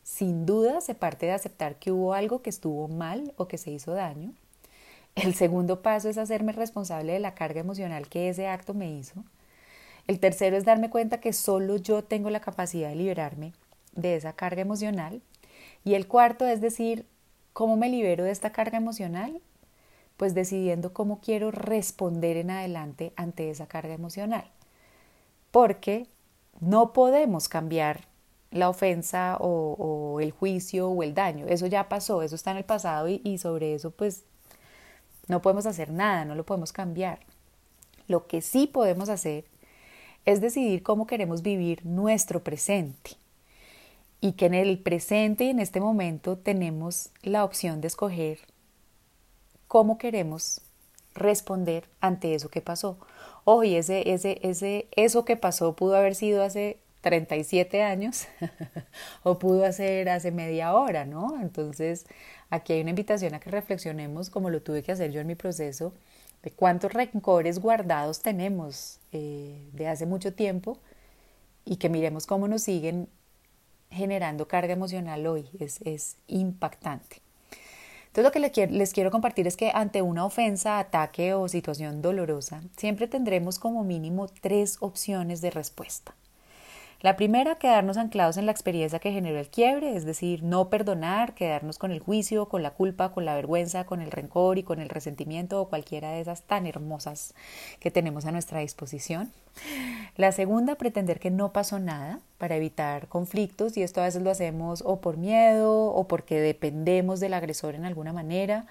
Sin 0.03 0.45
duda 0.45 0.81
se 0.81 0.95
parte 0.95 1.27
de 1.27 1.33
aceptar 1.33 1.75
que 1.77 1.91
hubo 1.91 2.13
algo 2.13 2.41
que 2.41 2.49
estuvo 2.49 2.87
mal 2.87 3.33
o 3.37 3.47
que 3.47 3.57
se 3.57 3.71
hizo 3.71 3.93
daño. 3.93 4.33
El 5.15 5.33
segundo 5.33 5.81
paso 5.81 6.09
es 6.09 6.17
hacerme 6.17 6.51
responsable 6.51 7.13
de 7.13 7.19
la 7.19 7.35
carga 7.35 7.59
emocional 7.59 8.07
que 8.07 8.29
ese 8.29 8.47
acto 8.47 8.73
me 8.73 8.91
hizo. 8.91 9.23
El 10.07 10.19
tercero 10.19 10.57
es 10.57 10.65
darme 10.65 10.89
cuenta 10.89 11.19
que 11.19 11.33
solo 11.33 11.77
yo 11.77 12.03
tengo 12.03 12.29
la 12.29 12.39
capacidad 12.39 12.89
de 12.89 12.95
liberarme 12.95 13.53
de 13.93 14.15
esa 14.15 14.33
carga 14.33 14.61
emocional. 14.61 15.21
Y 15.83 15.93
el 15.93 16.07
cuarto 16.07 16.45
es 16.47 16.61
decir, 16.61 17.05
¿Cómo 17.59 17.75
me 17.75 17.89
libero 17.89 18.23
de 18.23 18.31
esta 18.31 18.53
carga 18.53 18.77
emocional? 18.77 19.41
Pues 20.15 20.33
decidiendo 20.33 20.93
cómo 20.93 21.19
quiero 21.19 21.51
responder 21.51 22.37
en 22.37 22.51
adelante 22.51 23.11
ante 23.17 23.49
esa 23.49 23.67
carga 23.67 23.93
emocional. 23.93 24.45
Porque 25.51 26.07
no 26.61 26.93
podemos 26.93 27.49
cambiar 27.49 28.07
la 28.51 28.69
ofensa 28.69 29.35
o, 29.41 30.19
el 30.21 30.31
juicio 30.31 30.87
o 30.87 31.03
el 31.03 31.13
daño. 31.13 31.47
Eso 31.49 31.67
ya 31.67 31.89
pasó, 31.89 32.21
eso 32.21 32.35
está 32.35 32.51
en 32.51 32.57
el 32.59 32.63
pasado 32.63 33.09
y, 33.09 33.19
y 33.25 33.39
sobre 33.39 33.73
eso 33.73 33.91
pues 33.91 34.23
no 35.27 35.41
podemos 35.41 35.65
hacer 35.65 35.91
nada, 35.91 36.23
no 36.23 36.35
lo 36.35 36.45
podemos 36.45 36.71
cambiar. 36.71 37.19
Lo 38.07 38.25
que 38.25 38.41
sí 38.41 38.67
podemos 38.67 39.09
hacer 39.09 39.43
es 40.23 40.39
decidir 40.39 40.81
cómo 40.81 41.07
queremos 41.07 41.41
vivir 41.41 41.85
nuestro 41.85 42.41
presente 42.41 43.18
y 44.21 44.33
que 44.33 44.47
en 44.47 44.53
el 44.53 44.79
presente 44.79 45.45
y 45.45 45.49
en 45.49 45.59
este 45.59 45.79
momento 45.79 46.37
tenemos 46.37 47.09
la 47.21 47.43
opción 47.43 47.81
de 47.81 47.87
escoger 47.87 48.39
cómo 49.67 49.97
queremos 49.97 50.61
responder 51.13 51.85
ante 52.01 52.35
eso 52.35 52.49
que 52.49 52.61
pasó. 52.61 52.97
Ojo, 53.45 53.63
ese, 53.63 54.11
ese, 54.11 54.39
ese, 54.43 54.87
eso 54.95 55.25
que 55.25 55.37
pasó 55.37 55.75
pudo 55.75 55.95
haber 55.95 56.15
sido 56.15 56.43
hace 56.43 56.79
37 57.01 57.81
años 57.81 58.27
o 59.23 59.39
pudo 59.39 59.71
ser 59.71 60.09
hace 60.09 60.31
media 60.31 60.73
hora, 60.73 61.05
¿no? 61.05 61.39
Entonces, 61.41 62.05
aquí 62.49 62.73
hay 62.73 62.81
una 62.81 62.89
invitación 62.89 63.33
a 63.33 63.39
que 63.39 63.49
reflexionemos, 63.49 64.29
como 64.29 64.49
lo 64.49 64.61
tuve 64.61 64.83
que 64.83 64.91
hacer 64.91 65.11
yo 65.11 65.21
en 65.21 65.27
mi 65.27 65.35
proceso, 65.35 65.93
de 66.43 66.51
cuántos 66.51 66.93
rencores 66.93 67.59
guardados 67.59 68.21
tenemos 68.21 68.99
eh, 69.11 69.61
de 69.73 69.87
hace 69.87 70.05
mucho 70.05 70.33
tiempo 70.33 70.77
y 71.65 71.77
que 71.77 71.89
miremos 71.89 72.25
cómo 72.25 72.47
nos 72.47 72.63
siguen 72.63 73.09
generando 73.91 74.47
carga 74.47 74.73
emocional 74.73 75.25
hoy, 75.27 75.49
es, 75.59 75.81
es 75.81 76.17
impactante. 76.27 77.21
Entonces 78.07 78.41
lo 78.41 78.51
que 78.51 78.67
les 78.67 78.91
quiero, 78.93 79.11
compartir 79.11 79.47
es 79.47 79.55
que 79.55 79.71
ante 79.73 80.01
una 80.01 80.25
ofensa, 80.25 80.79
ataque 80.79 81.35
o 81.35 81.47
situación 81.47 82.01
dolorosa, 82.01 82.61
siempre 82.75 83.07
tendremos 83.07 83.59
como 83.59 83.83
mínimo 83.83 84.27
tres 84.41 84.77
opciones 84.79 85.41
de 85.41 85.51
respuesta. 85.51 86.15
La 87.01 87.15
primera, 87.15 87.55
quedarnos 87.55 87.95
anclados 87.95 88.35
en 88.35 88.45
la 88.45 88.51
experiencia 88.51 88.99
que 88.99 89.13
generó 89.13 89.39
el 89.39 89.47
quiebre, 89.47 89.95
es 89.95 90.03
decir, 90.03 90.43
no 90.43 90.69
perdonar, 90.69 91.33
quedarnos 91.33 91.77
con 91.77 91.91
el 91.91 92.01
juicio, 92.01 92.49
con 92.49 92.61
la 92.61 92.71
culpa, 92.71 93.13
con 93.13 93.23
la 93.23 93.35
vergüenza, 93.35 93.85
con 93.85 94.01
el 94.01 94.11
rencor 94.11 94.57
y 94.57 94.63
con 94.63 94.81
el 94.81 94.89
resentimiento 94.89 95.61
o 95.61 95.69
cualquiera 95.69 96.11
de 96.11 96.19
esas 96.19 96.41
tan 96.41 96.67
hermosas 96.67 97.35
que 97.79 97.89
tenemos 97.89 98.25
a 98.25 98.33
nuestra 98.33 98.59
disposición. 98.59 99.31
La 100.17 100.33
segunda, 100.33 100.75
pretender 100.75 101.21
que 101.21 101.31
no 101.31 101.53
pasó 101.53 101.79
nada 101.79 102.19
para 102.37 102.57
evitar 102.57 103.07
conflictos 103.07 103.77
y 103.77 103.83
esto 103.83 104.01
a 104.01 104.05
veces 104.05 104.21
lo 104.21 104.29
hacemos 104.29 104.83
o 104.85 104.99
por 104.99 105.15
miedo 105.15 105.85
o 105.85 106.05
porque 106.05 106.41
dependemos 106.41 107.21
del 107.21 107.33
agresor 107.33 107.75
en 107.75 107.85
alguna 107.85 108.11
manera 108.11 108.65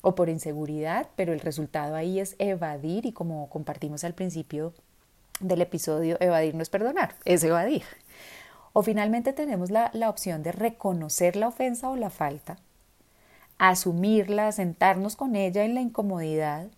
o 0.00 0.14
por 0.14 0.30
inseguridad, 0.30 1.08
pero 1.14 1.34
el 1.34 1.40
resultado 1.40 1.94
ahí 1.94 2.20
es 2.20 2.36
evadir 2.38 3.04
y 3.04 3.12
como 3.12 3.50
compartimos 3.50 4.02
al 4.04 4.14
principio 4.14 4.72
del 5.40 5.62
episodio 5.62 6.16
Evadir 6.20 6.54
no 6.54 6.62
es 6.62 6.70
perdonar, 6.70 7.14
es 7.24 7.42
evadir. 7.42 7.82
O 8.72 8.82
finalmente 8.82 9.32
tenemos 9.32 9.70
la, 9.70 9.90
la 9.94 10.08
opción 10.08 10.42
de 10.42 10.52
reconocer 10.52 11.36
la 11.36 11.48
ofensa 11.48 11.90
o 11.90 11.96
la 11.96 12.10
falta, 12.10 12.58
asumirla, 13.58 14.52
sentarnos 14.52 15.16
con 15.16 15.34
ella 15.34 15.64
en 15.64 15.74
la 15.74 15.80
incomodidad 15.80 16.68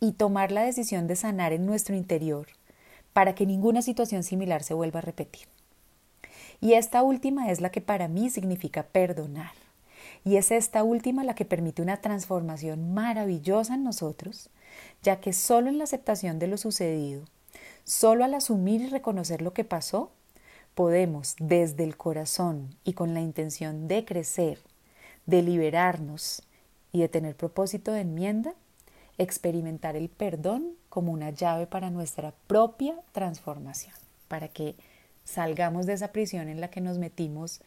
y 0.00 0.12
tomar 0.12 0.52
la 0.52 0.62
decisión 0.62 1.06
de 1.06 1.16
sanar 1.16 1.52
en 1.52 1.66
nuestro 1.66 1.94
interior 1.94 2.46
para 3.12 3.34
que 3.34 3.46
ninguna 3.46 3.82
situación 3.82 4.22
similar 4.22 4.62
se 4.62 4.74
vuelva 4.74 4.98
a 4.98 5.02
repetir. 5.02 5.48
Y 6.60 6.74
esta 6.74 7.02
última 7.02 7.50
es 7.50 7.60
la 7.60 7.70
que 7.70 7.80
para 7.80 8.06
mí 8.06 8.30
significa 8.30 8.82
perdonar. 8.82 9.52
Y 10.24 10.36
es 10.36 10.50
esta 10.50 10.82
última 10.84 11.24
la 11.24 11.34
que 11.34 11.46
permite 11.46 11.80
una 11.80 11.96
transformación 11.96 12.92
maravillosa 12.92 13.74
en 13.74 13.84
nosotros, 13.84 14.50
ya 15.02 15.20
que 15.20 15.32
solo 15.32 15.68
en 15.68 15.78
la 15.78 15.84
aceptación 15.84 16.38
de 16.38 16.46
lo 16.46 16.58
sucedido 16.58 17.24
Solo 17.90 18.22
al 18.22 18.34
asumir 18.34 18.82
y 18.82 18.86
reconocer 18.86 19.42
lo 19.42 19.52
que 19.52 19.64
pasó, 19.64 20.12
podemos 20.76 21.34
desde 21.40 21.82
el 21.82 21.96
corazón 21.96 22.76
y 22.84 22.92
con 22.92 23.14
la 23.14 23.20
intención 23.20 23.88
de 23.88 24.04
crecer, 24.04 24.60
de 25.26 25.42
liberarnos 25.42 26.44
y 26.92 27.00
de 27.00 27.08
tener 27.08 27.34
propósito 27.34 27.90
de 27.90 28.02
enmienda, 28.02 28.54
experimentar 29.18 29.96
el 29.96 30.08
perdón 30.08 30.68
como 30.88 31.10
una 31.10 31.30
llave 31.30 31.66
para 31.66 31.90
nuestra 31.90 32.32
propia 32.46 32.94
transformación, 33.10 33.96
para 34.28 34.46
que 34.46 34.76
salgamos 35.24 35.84
de 35.86 35.94
esa 35.94 36.12
prisión 36.12 36.48
en 36.48 36.60
la 36.60 36.70
que 36.70 36.80
nos 36.80 36.98
metimos, 36.98 37.60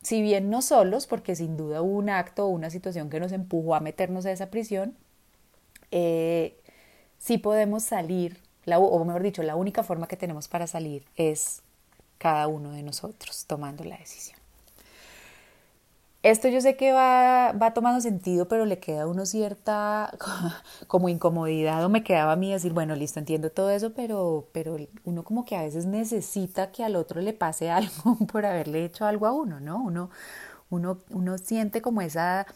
si 0.00 0.22
bien 0.22 0.48
no 0.48 0.62
solos, 0.62 1.06
porque 1.06 1.36
sin 1.36 1.58
duda 1.58 1.82
hubo 1.82 1.98
un 1.98 2.08
acto 2.08 2.46
o 2.46 2.48
una 2.48 2.70
situación 2.70 3.10
que 3.10 3.20
nos 3.20 3.32
empujó 3.32 3.74
a 3.74 3.80
meternos 3.80 4.24
a 4.24 4.32
esa 4.32 4.46
prisión, 4.46 4.96
eh, 5.90 6.58
sí 7.18 7.36
podemos 7.36 7.82
salir 7.82 8.47
o 8.76 9.04
mejor 9.04 9.22
dicho, 9.22 9.42
la 9.42 9.56
única 9.56 9.82
forma 9.82 10.06
que 10.06 10.16
tenemos 10.16 10.48
para 10.48 10.66
salir 10.66 11.04
es 11.16 11.62
cada 12.18 12.48
uno 12.48 12.72
de 12.72 12.82
nosotros 12.82 13.44
tomando 13.46 13.84
la 13.84 13.96
decisión. 13.96 14.38
Esto 16.24 16.48
yo 16.48 16.60
sé 16.60 16.76
que 16.76 16.92
va, 16.92 17.52
va 17.52 17.72
tomando 17.72 18.00
sentido, 18.00 18.48
pero 18.48 18.64
le 18.64 18.80
queda 18.80 19.02
a 19.02 19.06
uno 19.06 19.24
cierta 19.24 20.12
como 20.88 21.08
incomodidad 21.08 21.84
o 21.84 21.88
me 21.88 22.02
quedaba 22.02 22.32
a 22.32 22.36
mí 22.36 22.52
decir, 22.52 22.72
bueno, 22.72 22.96
listo, 22.96 23.20
entiendo 23.20 23.50
todo 23.50 23.70
eso, 23.70 23.92
pero, 23.94 24.48
pero 24.52 24.76
uno 25.04 25.22
como 25.22 25.44
que 25.44 25.54
a 25.56 25.62
veces 25.62 25.86
necesita 25.86 26.72
que 26.72 26.82
al 26.82 26.96
otro 26.96 27.20
le 27.20 27.32
pase 27.32 27.70
algo 27.70 28.16
por 28.30 28.44
haberle 28.46 28.84
hecho 28.84 29.06
algo 29.06 29.26
a 29.26 29.32
uno, 29.32 29.60
¿no? 29.60 29.82
Uno, 29.82 30.10
uno, 30.70 30.98
uno 31.10 31.38
siente 31.38 31.80
como 31.82 32.02
esa, 32.02 32.46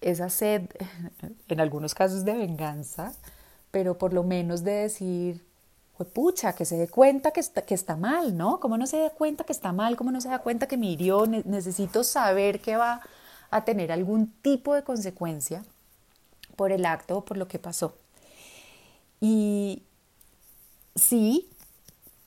esa 0.00 0.30
sed, 0.30 0.62
en 1.48 1.60
algunos 1.60 1.94
casos 1.94 2.24
de 2.24 2.34
venganza, 2.34 3.12
pero 3.74 3.98
por 3.98 4.12
lo 4.12 4.22
menos 4.22 4.62
de 4.62 4.70
decir, 4.70 5.44
pucha, 6.12 6.52
que 6.52 6.64
se 6.64 6.76
dé 6.76 6.86
cuenta 6.86 7.32
que 7.32 7.40
está, 7.40 7.62
que 7.62 7.74
está 7.74 7.96
mal, 7.96 8.36
¿no? 8.36 8.60
¿Cómo 8.60 8.78
no 8.78 8.86
se 8.86 8.98
da 8.98 9.10
cuenta 9.10 9.42
que 9.42 9.52
está 9.52 9.72
mal? 9.72 9.96
¿Cómo 9.96 10.12
no 10.12 10.20
se 10.20 10.28
da 10.28 10.38
cuenta 10.38 10.68
que 10.68 10.76
me 10.76 10.86
hirió? 10.86 11.26
necesito 11.26 12.04
saber 12.04 12.60
que 12.60 12.76
va 12.76 13.00
a 13.50 13.64
tener 13.64 13.90
algún 13.90 14.30
tipo 14.42 14.76
de 14.76 14.84
consecuencia 14.84 15.64
por 16.54 16.70
el 16.70 16.86
acto 16.86 17.18
o 17.18 17.24
por 17.24 17.36
lo 17.36 17.48
que 17.48 17.58
pasó. 17.58 17.96
Y 19.20 19.82
sí, 20.94 21.50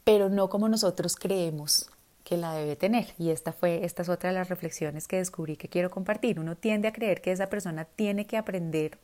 pero 0.04 0.27
no 0.27 0.50
como 0.50 0.68
nosotros 0.68 1.16
creemos 1.16 1.89
que 2.25 2.36
la 2.36 2.56
debe 2.56 2.75
tener. 2.75 3.13
Y 3.18 3.30
esta 3.30 3.54
fue, 3.54 3.86
esta 3.86 4.01
es 4.01 4.10
otra 4.10 4.31
de 4.31 4.36
las 4.36 4.50
reflexiones 4.50 5.07
que 5.07 5.16
descubrí 5.16 5.55
que 5.55 5.70
quiero 5.70 5.92
compartir. 5.92 6.42
Uno 6.42 6.57
tiende 6.57 6.90
a 6.90 6.92
creer 6.92 7.22
que 7.22 7.31
esa 7.31 7.48
persona 7.48 7.86
tiene 7.86 8.27
que 8.27 8.36
aprender 8.36 9.00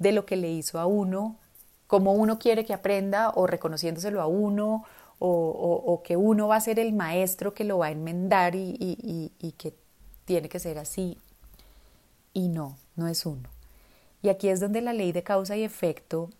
de 0.00 0.10
lo 0.10 0.26
que 0.26 0.34
le 0.34 0.50
hizo 0.50 0.80
a 0.80 0.86
uno 0.86 1.38
como 1.94 2.12
uno 2.12 2.40
quiere 2.40 2.64
que 2.64 2.74
aprenda 2.74 3.30
o 3.36 3.46
reconociéndoselo 3.46 4.20
a 4.20 4.26
uno 4.26 4.82
o, 5.20 6.02
que 6.02 6.16
uno 6.16 6.48
va 6.48 6.56
a 6.56 6.60
ser 6.60 6.80
el 6.80 6.92
maestro 6.92 7.54
que 7.54 7.62
lo 7.62 7.78
va 7.78 7.86
a 7.86 7.90
enmendar 7.92 8.56
y, 8.56 9.54
que 9.56 9.74
tiene 10.24 10.48
que 10.48 10.58
ser 10.58 10.76
así. 10.78 11.18
Y 12.32 12.48
no, 12.48 12.76
no 12.96 13.06
es 13.06 13.24
uno. 13.24 13.48
Y 14.22 14.28
aquí 14.28 14.48
es 14.48 14.58
donde 14.58 14.80
la 14.80 14.92
ley 14.92 15.12
de 15.12 15.22
causa 15.22 15.56
y 15.56 15.62
efecto 15.62 16.30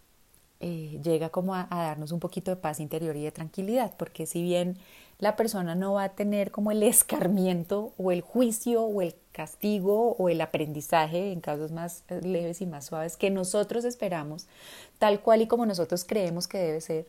eh, 0.59 0.99
llega 1.05 1.29
como 1.29 1.55
a, 1.55 1.69
darnos 1.71 2.11
un 2.11 2.19
poquito 2.19 2.51
de 2.51 2.57
paz 2.57 2.81
interior 2.81 3.15
y 3.15 3.23
de 3.23 3.31
tranquilidad, 3.31 3.95
porque 3.97 4.27
si 4.27 4.43
bien 4.43 4.77
la 5.19 5.37
persona 5.37 5.75
no 5.75 5.95
va 5.95 6.05
a 6.05 6.09
tener 6.15 6.51
como 6.51 6.71
el 6.71 6.83
escarmiento 6.83 7.93
o 7.99 8.11
el 8.11 8.21
juicio 8.21 8.83
o 8.83 9.03
el 9.03 9.15
castigo 9.33 10.13
o 10.13 10.29
el 10.29 10.41
aprendizaje 10.41 11.33
en 11.33 11.41
casos 11.41 11.73
más 11.73 12.05
eh, 12.09 12.21
leves 12.23 12.61
y 12.61 12.67
más 12.67 12.87
suaves 12.87 13.17
que 13.17 13.31
nosotros 13.31 13.85
esperamos, 13.85 14.47
tal 14.99 15.21
cual 15.21 15.43
y 15.43 15.47
como 15.47 15.67
nosotros 15.67 16.05
creemos 16.05 16.49
que 16.49 16.59
debe 16.59 16.81
ser. 16.81 17.07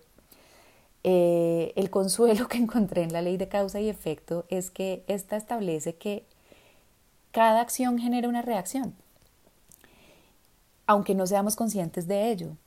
Eh, 1.03 1.71
el 1.75 1.89
consuelo 1.91 2.47
que 2.49 2.57
encontré 2.57 3.03
en 3.03 3.13
la 3.13 3.21
ley 3.21 3.37
de 3.37 3.47
causa 3.47 3.79
y 3.79 3.89
efecto 3.89 4.45
es 4.49 4.71
que 4.71 5.03
esta 5.07 5.37
establece 5.37 5.95
que 5.95 6.25
cada 7.31 7.61
acción 7.61 7.99
genera 7.99 8.29
una 8.29 8.41
reacción, 8.41 8.95
aunque 10.87 11.15
no 11.15 11.27
seamos 11.27 11.55
conscientes 11.55 12.07
de 12.07 12.31
ello. 12.31 12.57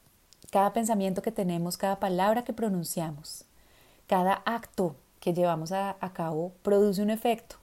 Cada 0.51 0.72
pensamiento 0.72 1.20
que 1.20 1.33
tenemos, 1.33 1.77
cada 1.77 1.98
palabra 1.98 2.44
que 2.44 2.53
pronunciamos, 2.53 3.44
cada 4.07 4.35
acto 4.44 4.94
que 5.20 5.35
llevamos 5.35 5.72
a 5.72 6.12
cabo 6.14 6.52
produce 6.62 7.02
un 7.02 7.11
efecto 7.11 7.57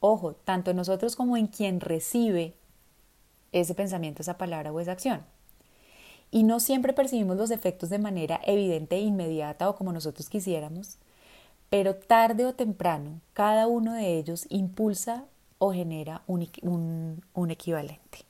Ojo, 0.00 0.32
tanto 0.32 0.70
en 0.70 0.78
nosotros 0.78 1.14
como 1.14 1.36
en 1.36 1.46
quien 1.46 1.78
recibe 1.80 2.54
ese 3.52 3.74
pensamiento, 3.74 4.22
esa 4.22 4.38
palabra 4.38 4.72
o 4.72 4.80
esa 4.80 4.92
acción. 4.92 5.20
Y 6.30 6.42
no 6.42 6.58
siempre 6.58 6.94
percibimos 6.94 7.36
los 7.36 7.50
efectos 7.50 7.90
de 7.90 7.98
manera 7.98 8.40
evidente 8.46 8.96
e 8.96 9.00
inmediata 9.00 9.68
o 9.68 9.76
como 9.76 9.92
nosotros 9.92 10.30
quisiéramos, 10.30 10.96
pero 11.68 11.96
tarde 11.96 12.46
o 12.46 12.54
temprano 12.54 13.20
cada 13.34 13.66
uno 13.66 13.92
de 13.92 14.16
ellos 14.16 14.46
impulsa 14.48 15.26
o 15.58 15.72
genera 15.72 16.22
un, 16.26 17.22
un 17.34 17.50
equivalente. 17.50 18.29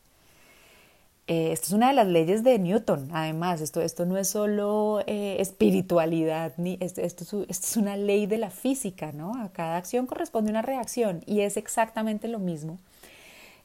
Eh, 1.31 1.53
esto 1.53 1.67
es 1.69 1.73
una 1.75 1.87
de 1.87 1.95
las 1.95 2.09
leyes 2.09 2.43
de 2.43 2.59
Newton, 2.59 3.09
además, 3.13 3.61
esto, 3.61 3.81
esto 3.81 4.05
no 4.05 4.19
es 4.19 4.27
solo 4.27 5.01
eh, 5.07 5.37
espiritualidad, 5.39 6.55
ni, 6.57 6.77
esto, 6.81 7.03
esto, 7.03 7.45
es, 7.49 7.77
una 7.77 7.97
ley 7.97 8.27
de 8.27 8.37
la 8.37 8.51
física, 8.51 9.13
¿no? 9.13 9.41
A 9.41 9.51
cada 9.51 9.77
acción 9.77 10.09
corresponde 10.09 10.51
una 10.51 10.61
reacción 10.61 11.23
y 11.27 11.43
es 11.43 11.57
exactamente 11.57 12.27
lo 12.27 12.41
mismo 12.41 12.81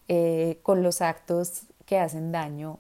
eh, 0.08 0.60
con 0.62 0.84
los 0.84 1.02
actos 1.02 1.64
que 1.88 1.98
hacen 1.98 2.32
daño 2.32 2.78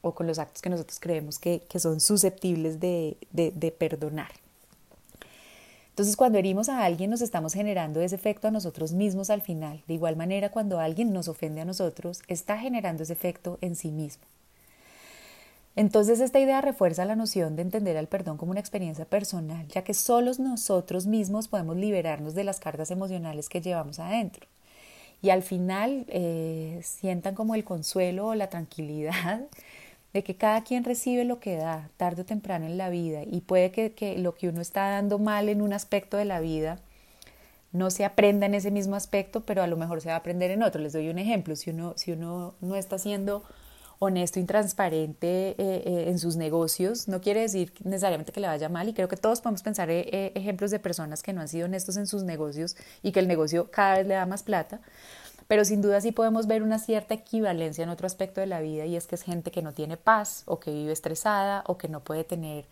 o 0.00 0.12
con 0.12 0.26
los 0.26 0.40
actos 0.40 0.60
que 0.60 0.70
nosotros 0.70 0.98
creemos 0.98 1.38
que, 1.38 1.60
que 1.68 1.78
son 1.78 2.00
susceptibles 2.00 2.80
de, 2.80 3.16
de 3.30 3.70
perdonar. 3.70 4.32
Entonces, 5.90 6.16
cuando 6.16 6.38
herimos 6.38 6.68
a 6.68 6.84
alguien, 6.84 7.10
nos 7.10 7.20
estamos 7.20 7.52
generando 7.52 8.00
ese 8.00 8.14
efecto 8.14 8.48
a 8.48 8.50
nosotros 8.50 8.92
mismos 8.92 9.28
al 9.28 9.42
final. 9.42 9.82
De 9.86 9.94
igual 9.94 10.16
manera, 10.16 10.50
cuando 10.50 10.80
alguien 10.80 11.12
nos 11.12 11.28
ofende 11.28 11.60
a 11.60 11.64
nosotros, 11.64 12.22
está 12.26 12.56
generando 12.58 13.02
ese 13.02 13.12
efecto 13.12 13.58
en 13.60 13.76
sí 13.76 13.90
mismo. 13.90 14.24
Entonces, 15.76 16.20
esta 16.20 16.40
idea 16.40 16.60
refuerza 16.60 17.04
la 17.04 17.16
noción 17.16 17.56
de 17.56 17.62
entender 17.62 17.96
al 17.96 18.08
perdón 18.08 18.36
como 18.36 18.50
una 18.50 18.60
experiencia 18.60 19.04
personal, 19.04 19.66
ya 19.68 19.82
que 19.82 19.94
solos 19.94 20.38
nosotros 20.38 21.06
mismos 21.06 21.48
podemos 21.48 21.76
liberarnos 21.76 22.34
de 22.34 22.44
las 22.44 22.60
cargas 22.60 22.90
emocionales 22.90 23.48
que 23.48 23.60
llevamos 23.60 23.98
adentro. 23.98 24.46
Y 25.22 25.30
al 25.30 25.42
final 25.42 26.06
eh, 26.08 26.80
sientan 26.82 27.34
como 27.34 27.54
el 27.54 27.64
consuelo 27.64 28.28
o 28.28 28.34
la 28.34 28.48
tranquilidad 28.48 29.42
de 30.12 30.24
que 30.24 30.36
cada 30.36 30.62
quien 30.64 30.84
recibe 30.84 31.24
lo 31.24 31.38
que 31.38 31.56
da 31.56 31.90
tarde 31.96 32.22
o 32.22 32.24
temprano 32.24 32.66
en 32.66 32.78
la 32.78 32.90
vida 32.90 33.22
y 33.22 33.42
puede 33.42 33.70
que, 33.70 34.18
lo 34.18 34.34
que 34.34 34.48
uno 34.48 34.60
está 34.60 34.90
dando 34.90 35.18
mal 35.18 35.48
en 35.48 35.62
un 35.62 35.72
aspecto 35.72 36.16
de 36.16 36.24
la 36.24 36.40
vida 36.40 36.78
no 37.72 37.90
se 37.90 38.04
aprenda 38.04 38.46
en 38.46 38.54
ese 38.54 38.72
mismo 38.72 38.96
aspecto, 38.96 39.42
pero 39.42 39.62
a 39.62 39.68
lo 39.68 39.76
mejor 39.76 40.00
se 40.00 40.08
va 40.08 40.14
a 40.14 40.18
aprender 40.18 40.50
en 40.50 40.64
otro. 40.64 40.80
Les 40.80 40.92
doy 40.92 41.08
un 41.08 41.18
ejemplo, 41.18 41.54
si 41.54 41.70
uno, 41.70 41.94
si 41.96 42.10
uno 42.10 42.54
no 42.60 42.74
está 42.74 42.98
siendo 42.98 43.44
honesto 44.00 44.40
y 44.40 44.44
transparente 44.44 45.50
eh, 45.50 45.54
eh, 45.58 46.04
en 46.08 46.18
sus 46.18 46.36
negocios, 46.36 47.06
no 47.06 47.20
quiere 47.20 47.40
decir 47.42 47.72
necesariamente 47.84 48.32
que 48.32 48.40
le 48.40 48.46
vaya 48.46 48.70
mal 48.70 48.88
y 48.88 48.94
creo 48.94 49.08
que 49.08 49.16
todos 49.16 49.42
podemos 49.42 49.62
pensar 49.62 49.90
eh, 49.90 50.32
ejemplos 50.34 50.70
de 50.70 50.78
personas 50.78 51.22
que 51.22 51.34
no 51.34 51.42
han 51.42 51.48
sido 51.48 51.66
honestos 51.66 51.98
en 51.98 52.06
sus 52.06 52.24
negocios 52.24 52.76
y 53.02 53.12
que 53.12 53.20
el 53.20 53.28
negocio 53.28 53.70
cada 53.70 53.98
vez 53.98 54.06
le 54.06 54.14
da 54.14 54.24
más 54.24 54.42
plata, 54.42 54.80
pero 55.50 55.64
sin 55.64 55.82
duda 55.82 56.00
sí 56.00 56.12
podemos 56.12 56.46
ver 56.46 56.62
una 56.62 56.78
cierta 56.78 57.12
equivalencia 57.12 57.82
en 57.82 57.88
otro 57.88 58.06
aspecto 58.06 58.40
de 58.40 58.46
la 58.46 58.60
vida 58.60 58.86
y 58.86 58.94
es 58.94 59.08
que 59.08 59.16
es 59.16 59.22
gente 59.22 59.50
que 59.50 59.62
no 59.62 59.72
tiene 59.72 59.96
paz 59.96 60.44
o 60.46 60.60
que 60.60 60.70
vive 60.70 60.92
estresada 60.92 61.64
o 61.66 61.76
que 61.76 61.88
no 61.88 62.04
puede 62.04 62.22
tener 62.22 62.66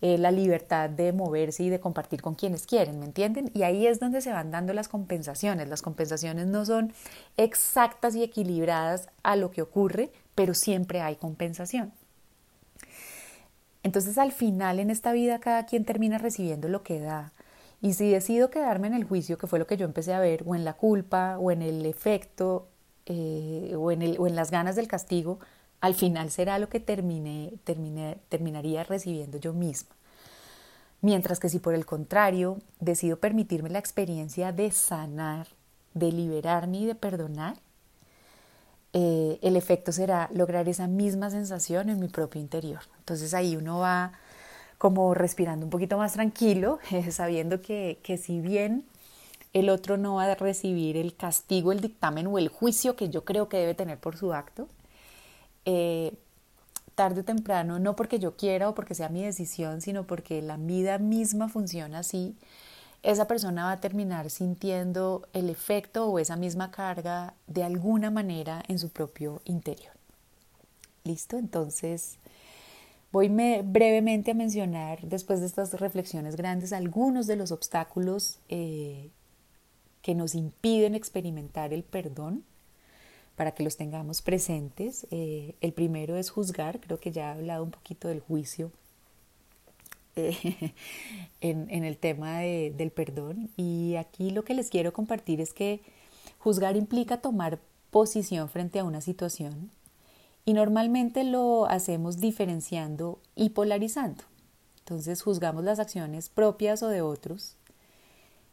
eh, 0.00 0.18
la 0.18 0.32
libertad 0.32 0.90
de 0.90 1.12
moverse 1.12 1.62
y 1.62 1.68
de 1.68 1.78
compartir 1.78 2.22
con 2.22 2.34
quienes 2.34 2.66
quieren, 2.66 2.98
¿me 2.98 3.06
entienden? 3.06 3.52
Y 3.54 3.62
ahí 3.62 3.86
es 3.86 4.00
donde 4.00 4.20
se 4.22 4.32
van 4.32 4.50
dando 4.50 4.72
las 4.72 4.88
compensaciones. 4.88 5.68
Las 5.68 5.82
compensaciones 5.82 6.48
no 6.48 6.64
son 6.64 6.92
exactas 7.36 8.16
y 8.16 8.24
equilibradas 8.24 9.08
a 9.22 9.36
lo 9.36 9.52
que 9.52 9.62
ocurre, 9.62 10.10
pero 10.34 10.52
siempre 10.52 11.02
hay 11.02 11.14
compensación. 11.14 11.92
Entonces 13.84 14.18
al 14.18 14.32
final 14.32 14.80
en 14.80 14.90
esta 14.90 15.12
vida 15.12 15.38
cada 15.38 15.64
quien 15.64 15.84
termina 15.84 16.18
recibiendo 16.18 16.68
lo 16.68 16.82
que 16.82 16.98
da. 16.98 17.30
Y 17.82 17.92
si 17.92 18.10
decido 18.10 18.50
quedarme 18.50 18.86
en 18.86 18.94
el 18.94 19.04
juicio, 19.04 19.38
que 19.38 19.46
fue 19.46 19.58
lo 19.58 19.66
que 19.66 19.76
yo 19.76 19.84
empecé 19.84 20.14
a 20.14 20.20
ver, 20.20 20.42
o 20.46 20.54
en 20.54 20.64
la 20.64 20.74
culpa, 20.74 21.38
o 21.38 21.50
en 21.50 21.62
el 21.62 21.84
efecto, 21.86 22.68
eh, 23.04 23.74
o, 23.76 23.90
en 23.90 24.02
el, 24.02 24.16
o 24.18 24.26
en 24.26 24.34
las 24.34 24.50
ganas 24.50 24.76
del 24.76 24.88
castigo, 24.88 25.38
al 25.80 25.94
final 25.94 26.30
será 26.30 26.58
lo 26.58 26.68
que 26.68 26.80
termine, 26.80 27.52
termine, 27.64 28.18
terminaría 28.28 28.82
recibiendo 28.84 29.38
yo 29.38 29.52
misma. 29.52 29.94
Mientras 31.02 31.38
que 31.38 31.48
si 31.48 31.58
por 31.58 31.74
el 31.74 31.86
contrario 31.86 32.58
decido 32.80 33.18
permitirme 33.18 33.68
la 33.68 33.78
experiencia 33.78 34.52
de 34.52 34.70
sanar, 34.70 35.46
de 35.94 36.10
liberarme 36.10 36.78
y 36.78 36.86
de 36.86 36.94
perdonar, 36.94 37.56
eh, 38.92 39.38
el 39.42 39.56
efecto 39.56 39.92
será 39.92 40.30
lograr 40.32 40.68
esa 40.68 40.86
misma 40.86 41.30
sensación 41.30 41.90
en 41.90 42.00
mi 42.00 42.08
propio 42.08 42.40
interior. 42.40 42.80
Entonces 42.98 43.34
ahí 43.34 43.54
uno 43.54 43.78
va 43.78 44.12
como 44.78 45.14
respirando 45.14 45.66
un 45.66 45.70
poquito 45.70 45.98
más 45.98 46.12
tranquilo, 46.12 46.78
sabiendo 47.10 47.60
que, 47.60 47.98
que 48.02 48.18
si 48.18 48.40
bien 48.40 48.84
el 49.52 49.70
otro 49.70 49.96
no 49.96 50.16
va 50.16 50.24
a 50.24 50.34
recibir 50.34 50.96
el 50.96 51.16
castigo, 51.16 51.72
el 51.72 51.80
dictamen 51.80 52.26
o 52.26 52.38
el 52.38 52.48
juicio 52.48 52.94
que 52.94 53.08
yo 53.08 53.24
creo 53.24 53.48
que 53.48 53.56
debe 53.56 53.74
tener 53.74 53.98
por 53.98 54.16
su 54.16 54.34
acto, 54.34 54.68
eh, 55.64 56.12
tarde 56.94 57.20
o 57.20 57.24
temprano, 57.24 57.78
no 57.78 57.96
porque 57.96 58.18
yo 58.18 58.36
quiera 58.36 58.68
o 58.68 58.74
porque 58.74 58.94
sea 58.94 59.08
mi 59.08 59.22
decisión, 59.22 59.80
sino 59.80 60.06
porque 60.06 60.42
la 60.42 60.56
vida 60.56 60.98
misma 60.98 61.48
funciona 61.48 62.00
así, 62.00 62.36
esa 63.02 63.26
persona 63.26 63.66
va 63.66 63.72
a 63.72 63.80
terminar 63.80 64.30
sintiendo 64.30 65.28
el 65.32 65.48
efecto 65.48 66.06
o 66.06 66.18
esa 66.18 66.36
misma 66.36 66.70
carga 66.70 67.34
de 67.46 67.62
alguna 67.62 68.10
manera 68.10 68.62
en 68.68 68.78
su 68.78 68.88
propio 68.88 69.40
interior. 69.44 69.92
¿Listo? 71.04 71.38
Entonces, 71.38 72.18
voy 73.12 73.28
brevemente 73.28 74.32
a 74.32 74.34
mencionar, 74.34 75.00
después 75.02 75.40
de 75.40 75.46
estas 75.46 75.78
reflexiones 75.80 76.36
grandes, 76.36 76.72
algunos 76.72 77.26
de 77.26 77.36
los 77.36 77.52
obstáculos 77.52 78.38
eh, 78.48 79.10
que 80.02 80.14
nos 80.14 80.34
impiden 80.34 80.94
experimentar 80.94 81.72
el 81.72 81.82
perdón 81.82 82.44
para 83.36 83.52
que 83.52 83.62
los 83.62 83.76
tengamos 83.76 84.22
presentes. 84.22 85.06
Eh, 85.10 85.54
el 85.60 85.72
primero 85.72 86.16
es 86.16 86.30
juzgar, 86.30 86.80
creo 86.80 86.98
que 86.98 87.12
ya 87.12 87.28
he 87.28 87.38
hablado 87.38 87.64
un 87.64 87.70
poquito 87.70 88.08
del 88.08 88.20
juicio 88.20 88.72
eh, 90.16 90.72
en, 91.40 91.84
el 91.84 91.98
tema 91.98 92.40
del 92.40 92.90
perdón 92.90 93.50
y 93.56 93.96
aquí 93.96 94.30
lo 94.30 94.44
que 94.44 94.54
les 94.54 94.70
quiero 94.70 94.92
compartir 94.92 95.40
es 95.40 95.52
que 95.52 95.82
juzgar 96.38 96.76
implica 96.76 97.20
tomar 97.20 97.58
posición 97.90 98.48
frente 98.48 98.78
a 98.78 98.84
una 98.84 99.00
situación 99.00 99.70
y 100.46 100.54
normalmente 100.54 101.24
lo 101.24 101.66
hacemos 101.66 102.18
diferenciando 102.18 103.18
y 103.34 103.50
polarizando. 103.50 104.24
Entonces 104.78 105.20
juzgamos 105.20 105.64
las 105.64 105.80
acciones 105.80 106.28
propias 106.30 106.82
o 106.82 106.88
de 106.88 107.02
otros 107.02 107.56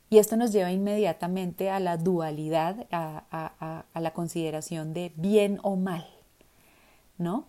y 0.09 0.17
esto 0.17 0.35
nos 0.35 0.51
lleva 0.51 0.71
inmediatamente 0.71 1.69
a 1.69 1.79
la 1.79 1.97
dualidad, 1.97 2.87
a, 2.91 3.85
la 3.93 4.13
consideración 4.13 4.93
de 4.93 5.11
bien 5.15 5.59
o 5.63 5.75
mal, 5.75 6.07
¿no? 7.17 7.45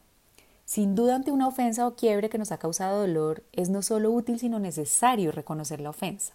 Sin 0.66 0.94
duda 0.94 1.16
ante 1.16 1.30
una 1.30 1.48
ofensa 1.48 1.86
o 1.86 1.94
quiebre 1.94 2.30
que 2.30 2.38
nos 2.38 2.52
ha 2.52 2.58
causado 2.58 3.00
dolor, 3.00 3.42
es 3.52 3.68
no 3.68 3.82
solo 3.82 4.10
útil 4.12 4.38
sino 4.38 4.58
necesario 4.58 5.32
reconocer 5.32 5.80
la 5.80 5.90
ofensa. 5.90 6.34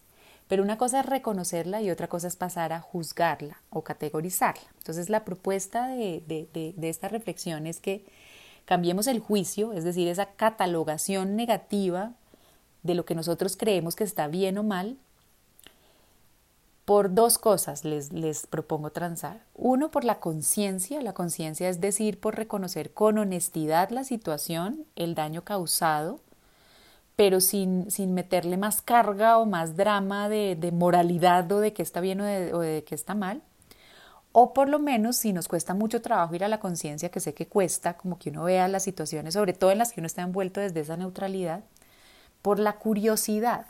Pero 0.50 0.64
una 0.64 0.78
cosa 0.78 1.00
es 1.00 1.06
reconocerla 1.06 1.82
y 1.82 1.90
otra 1.90 2.08
cosa 2.08 2.28
es 2.28 2.36
pasar 2.36 2.74
a 2.74 2.82
juzgarla 2.82 3.62
o 3.70 3.84
categorizarla. 3.86 4.68
Entonces 4.80 5.10
la 5.10 5.24
propuesta 5.24 5.88
de, 5.88 6.22
de 6.28 6.90
esta 6.90 7.08
reflexión 7.08 7.68
es 7.68 7.80
que 7.80 8.04
cambiemos 8.66 9.08
el 9.08 9.20
juicio, 9.20 9.72
es 9.72 9.86
decir, 9.86 10.10
esa 10.10 10.32
catalogación 10.32 11.38
negativa 11.38 12.14
de 12.84 12.96
lo 12.96 13.06
que 13.06 13.16
nosotros 13.16 13.56
creemos 13.56 13.96
que 13.96 14.04
está 14.04 14.28
bien 14.28 14.58
o 14.58 14.64
mal, 14.64 14.98
por 16.90 17.14
dos 17.14 17.38
cosas 17.38 17.86
les, 17.86 18.12
les 18.12 18.48
propongo 18.48 18.92
transar. 18.92 19.44
Uno, 19.54 19.92
por 19.92 20.04
la 20.04 20.20
conciencia. 20.20 21.04
La 21.04 21.14
conciencia 21.14 21.70
es 21.70 21.80
decir, 21.80 22.20
por 22.20 22.36
reconocer 22.36 22.96
con 22.96 23.20
honestidad 23.20 23.92
la 23.92 24.04
situación, 24.04 24.88
el 24.96 25.14
daño 25.14 25.44
causado, 25.44 26.20
pero 27.20 27.42
sin, 27.42 27.92
sin 27.92 28.14
meterle 28.14 28.56
más 28.56 28.82
carga 28.82 29.40
o 29.40 29.46
más 29.46 29.76
drama 29.76 30.30
de, 30.30 30.56
de 30.56 30.72
moralidad 30.72 31.52
o 31.52 31.60
de 31.60 31.74
que 31.74 31.82
está 31.82 32.00
bien 32.00 32.22
o 32.22 32.24
de, 32.24 32.54
o 32.54 32.62
de 32.62 32.86
que 32.86 32.96
está 32.96 33.14
mal. 33.14 33.42
O 34.32 34.54
por 34.54 34.70
lo 34.70 34.80
menos, 34.80 35.18
si 35.18 35.34
nos 35.34 35.50
cuesta 35.50 35.74
mucho 35.74 36.02
trabajo 36.02 36.34
ir 36.34 36.46
a 36.46 36.48
la 36.48 36.62
conciencia, 36.62 37.10
que 37.10 37.20
sé 37.20 37.34
que 37.34 37.46
cuesta, 37.46 37.98
como 37.98 38.18
que 38.18 38.30
uno 38.30 38.46
vea 38.46 38.70
las 38.70 38.84
situaciones, 38.84 39.34
sobre 39.34 39.52
todo 39.52 39.72
en 39.72 39.80
las 39.80 39.92
que 39.92 40.00
uno 40.00 40.08
está 40.08 40.22
envuelto 40.22 40.62
desde 40.62 40.80
esa 40.80 40.96
neutralidad, 40.96 41.66
por 42.42 42.58
la 42.58 42.78
curiosidad, 42.78 43.66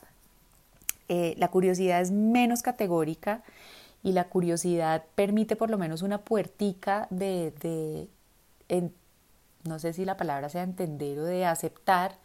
eh, 1.07 1.33
la 1.39 1.47
curiosidad 1.47 2.01
es 2.01 2.11
menos 2.11 2.61
categórica 2.61 3.41
y 4.03 4.11
la 4.11 4.25
curiosidad 4.25 5.05
permite 5.15 5.55
por 5.55 5.71
lo 5.71 5.79
menos 5.79 6.03
una 6.03 6.19
puertica 6.19 7.07
de, 7.09 8.07
no 9.63 9.79
sé 9.79 9.93
si 9.93 10.05
la 10.05 10.17
palabra 10.17 10.49
sea 10.49 10.61
entender 10.61 11.17
o 11.17 11.23
de 11.23 11.47
aceptar 11.47 12.15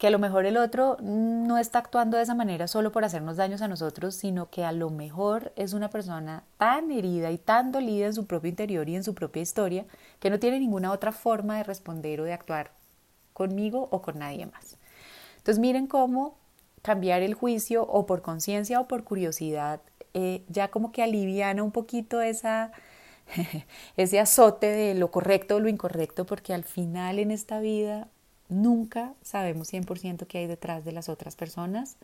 que 0.00 0.06
a 0.06 0.10
lo 0.10 0.18
mejor 0.18 0.46
el 0.46 0.56
otro 0.56 0.96
no 1.02 1.58
está 1.58 1.80
actuando 1.80 2.16
de 2.16 2.22
esa 2.22 2.34
manera 2.34 2.66
solo 2.68 2.90
por 2.90 3.04
hacernos 3.04 3.36
daños 3.36 3.60
a 3.60 3.68
nosotros, 3.68 4.14
sino 4.14 4.48
que 4.48 4.64
a 4.64 4.72
lo 4.72 4.88
mejor 4.88 5.52
es 5.56 5.74
una 5.74 5.90
persona 5.90 6.42
tan 6.56 6.90
herida 6.90 7.30
y 7.30 7.36
tan 7.36 7.70
dolida 7.70 8.06
en 8.06 8.14
su 8.14 8.24
propio 8.24 8.48
interior 8.48 8.88
y 8.88 8.96
en 8.96 9.04
su 9.04 9.14
propia 9.14 9.42
historia 9.42 9.84
que 10.18 10.30
no 10.30 10.38
tiene 10.38 10.58
ninguna 10.58 10.90
otra 10.90 11.12
forma 11.12 11.58
de 11.58 11.64
responder 11.64 12.18
o 12.22 12.24
de 12.24 12.32
actuar 12.32 12.70
conmigo 13.34 13.88
o 13.90 14.00
con 14.00 14.18
nadie 14.20 14.46
más. 14.46 14.78
Entonces 15.36 15.58
miren 15.58 15.86
cómo 15.86 16.38
cambiar 16.80 17.20
el 17.20 17.34
juicio 17.34 17.82
o 17.82 18.06
por 18.06 18.22
conciencia 18.22 18.80
o 18.80 18.88
por 18.88 19.04
curiosidad, 19.04 19.82
eh, 20.14 20.44
ya 20.48 20.68
como 20.68 20.92
que 20.92 21.02
aliviana 21.02 21.62
un 21.62 21.72
poquito 21.72 22.22
esa, 22.22 22.72
ese 23.98 24.18
azote 24.18 24.68
de 24.68 24.94
lo 24.94 25.10
correcto 25.10 25.56
o 25.56 25.60
lo 25.60 25.68
incorrecto, 25.68 26.24
porque 26.24 26.54
al 26.54 26.64
final 26.64 27.18
en 27.18 27.30
esta 27.30 27.60
vida 27.60 28.08
nunca 28.50 29.14
sabemos 29.22 29.72
100% 29.72 30.26
qué 30.26 30.38
hay 30.38 30.46
detrás 30.46 30.84
de 30.84 30.92
las 30.92 31.08
otras 31.08 31.36
personas. 31.36 31.96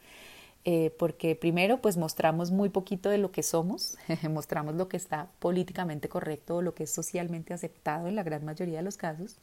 Eh, 0.69 0.93
porque 0.99 1.37
primero 1.37 1.81
pues 1.81 1.97
mostramos 1.97 2.51
muy 2.51 2.71
poquito 2.71 3.09
de 3.09 3.19
lo 3.19 3.31
que 3.31 3.45
somos, 3.45 3.97
mostramos 4.29 4.75
lo 4.75 4.89
que 4.89 4.97
está 4.97 5.29
políticamente 5.39 6.09
correcto 6.09 6.57
o 6.57 6.63
lo 6.63 6.75
que 6.75 6.85
es 6.85 6.91
socialmente 6.91 7.55
aceptado 7.55 8.09
en 8.09 8.17
la 8.17 8.25
gran 8.25 8.45
mayoría 8.45 8.79
de 8.79 8.83
los 8.83 8.97
casos, 8.97 9.39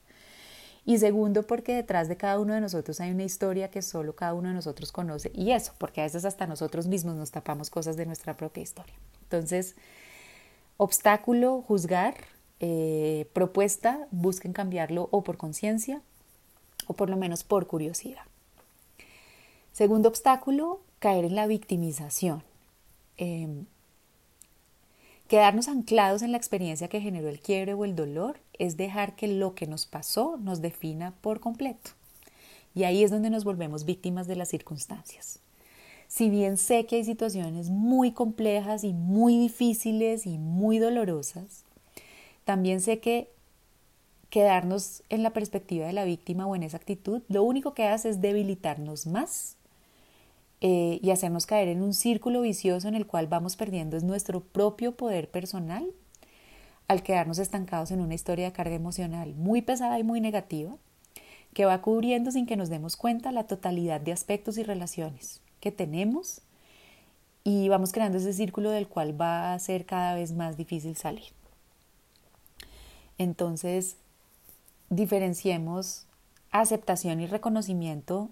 y 0.85 0.97
segundo, 0.97 1.43
porque 1.43 1.73
detrás 1.73 2.09
de 2.09 2.17
cada 2.17 2.39
uno 2.39 2.53
de 2.53 2.61
nosotros 2.61 2.99
hay 2.99 3.11
una 3.11 3.23
historia 3.23 3.71
que 3.71 3.81
solo 3.81 4.15
cada 4.15 4.33
uno 4.33 4.49
de 4.49 4.55
nosotros 4.55 4.91
conoce. 4.91 5.31
Y 5.33 5.51
eso, 5.51 5.73
porque 5.77 6.01
a 6.01 6.03
veces 6.03 6.25
hasta 6.25 6.45
nosotros 6.45 6.87
mismos 6.87 7.15
nos 7.15 7.31
tapamos 7.31 7.69
cosas 7.69 7.95
de 7.95 8.05
nuestra 8.05 8.35
propia 8.35 8.63
historia. 8.63 8.93
Entonces, 9.23 9.75
obstáculo, 10.75 11.61
juzgar, 11.61 12.15
eh, 12.59 13.29
propuesta, 13.31 14.07
busquen 14.11 14.51
cambiarlo 14.51 15.07
o 15.11 15.23
por 15.23 15.37
conciencia 15.37 16.01
o 16.87 16.93
por 16.93 17.09
lo 17.09 17.17
menos 17.17 17.43
por 17.43 17.67
curiosidad. 17.67 18.23
Segundo 19.71 20.09
obstáculo, 20.09 20.81
caer 20.99 21.25
en 21.25 21.35
la 21.35 21.47
victimización. 21.47 22.43
Em, 23.17 23.65
Quedarnos 25.33 25.67
anclados 25.67 26.21
en 26.21 26.31
la 26.31 26.37
experiencia 26.37 26.89
que 26.89 27.01
generó 27.01 27.27
el 27.27 27.39
quiebre 27.39 27.73
o 27.73 27.85
el 27.85 27.95
dolor 27.95 28.37
es 28.59 28.77
dejar 28.77 29.15
que 29.15 29.27
lo 29.27 29.55
que 29.55 29.65
nos 29.65 29.87
pasó 29.87 30.37
nos 30.37 30.61
defina 30.61 31.13
por 31.21 31.39
completo. 31.39 31.89
Y 32.75 32.83
ahí 32.83 33.03
es 33.03 33.09
donde 33.09 33.31
nos 33.31 33.43
volvemos 33.43 33.83
víctimas 33.83 34.27
de 34.27 34.35
las 34.35 34.49
circunstancias. 34.49 35.39
Si 36.07 36.29
bien 36.29 36.57
sé 36.57 36.85
que 36.85 36.97
hay 36.97 37.03
situaciones 37.03 37.71
muy 37.71 38.11
complejas 38.11 38.83
y 38.83 38.93
muy 38.93 39.39
difíciles 39.39 40.27
y 40.27 40.37
muy 40.37 40.77
dolorosas, 40.77 41.63
también 42.45 42.79
sé 42.79 42.99
que 42.99 43.27
quedarnos 44.33 45.03
en 45.09 45.21
la 45.21 45.29
perspectiva 45.29 45.85
de 45.85 45.93
la 45.93 46.05
víctima 46.05 46.47
o 46.47 46.55
en 46.55 46.63
esa 46.63 46.77
actitud, 46.77 47.21
lo 47.29 47.43
único 47.43 47.75
que 47.75 47.85
hace 47.85 48.09
es 48.09 48.19
debilitarnos 48.19 49.05
más 49.05 49.57
eh, 50.59 50.99
y 51.03 51.11
hacernos 51.11 51.45
caer 51.45 51.67
en 51.67 51.83
un 51.83 51.93
círculo 51.93 52.41
vicioso 52.41 52.87
en 52.87 52.95
el 52.95 53.05
cual 53.05 53.27
vamos 53.27 53.55
perdiendo 53.55 53.99
nuestro 53.99 54.39
propio 54.39 54.93
poder 54.93 55.29
personal 55.29 55.85
al 56.87 57.03
quedarnos 57.03 57.37
estancados 57.37 57.91
en 57.91 58.01
una 58.01 58.15
historia 58.15 58.45
de 58.45 58.53
carga 58.53 58.73
emocional 58.73 59.35
muy 59.35 59.61
pesada 59.61 59.99
y 59.99 60.03
muy 60.03 60.19
negativa 60.19 60.77
que 61.53 61.65
va 61.65 61.83
cubriendo 61.83 62.31
sin 62.31 62.47
que 62.47 62.57
nos 62.57 62.69
demos 62.69 62.97
cuenta 62.97 63.31
la 63.31 63.43
totalidad 63.43 64.01
de 64.01 64.13
aspectos 64.13 64.57
y 64.57 64.63
relaciones 64.63 65.41
que 65.59 65.71
tenemos 65.71 66.41
y 67.43 67.69
vamos 67.69 67.91
creando 67.91 68.17
ese 68.17 68.33
círculo 68.33 68.71
del 68.71 68.87
cual 68.87 69.13
va 69.21 69.53
a 69.53 69.59
ser 69.59 69.85
cada 69.85 70.15
vez 70.15 70.31
más 70.31 70.57
difícil 70.57 70.95
salir. 70.95 71.33
Entonces, 73.19 73.97
diferenciemos 74.89 76.07
aceptación 76.51 77.19
y 77.19 77.27
reconocimiento 77.27 78.29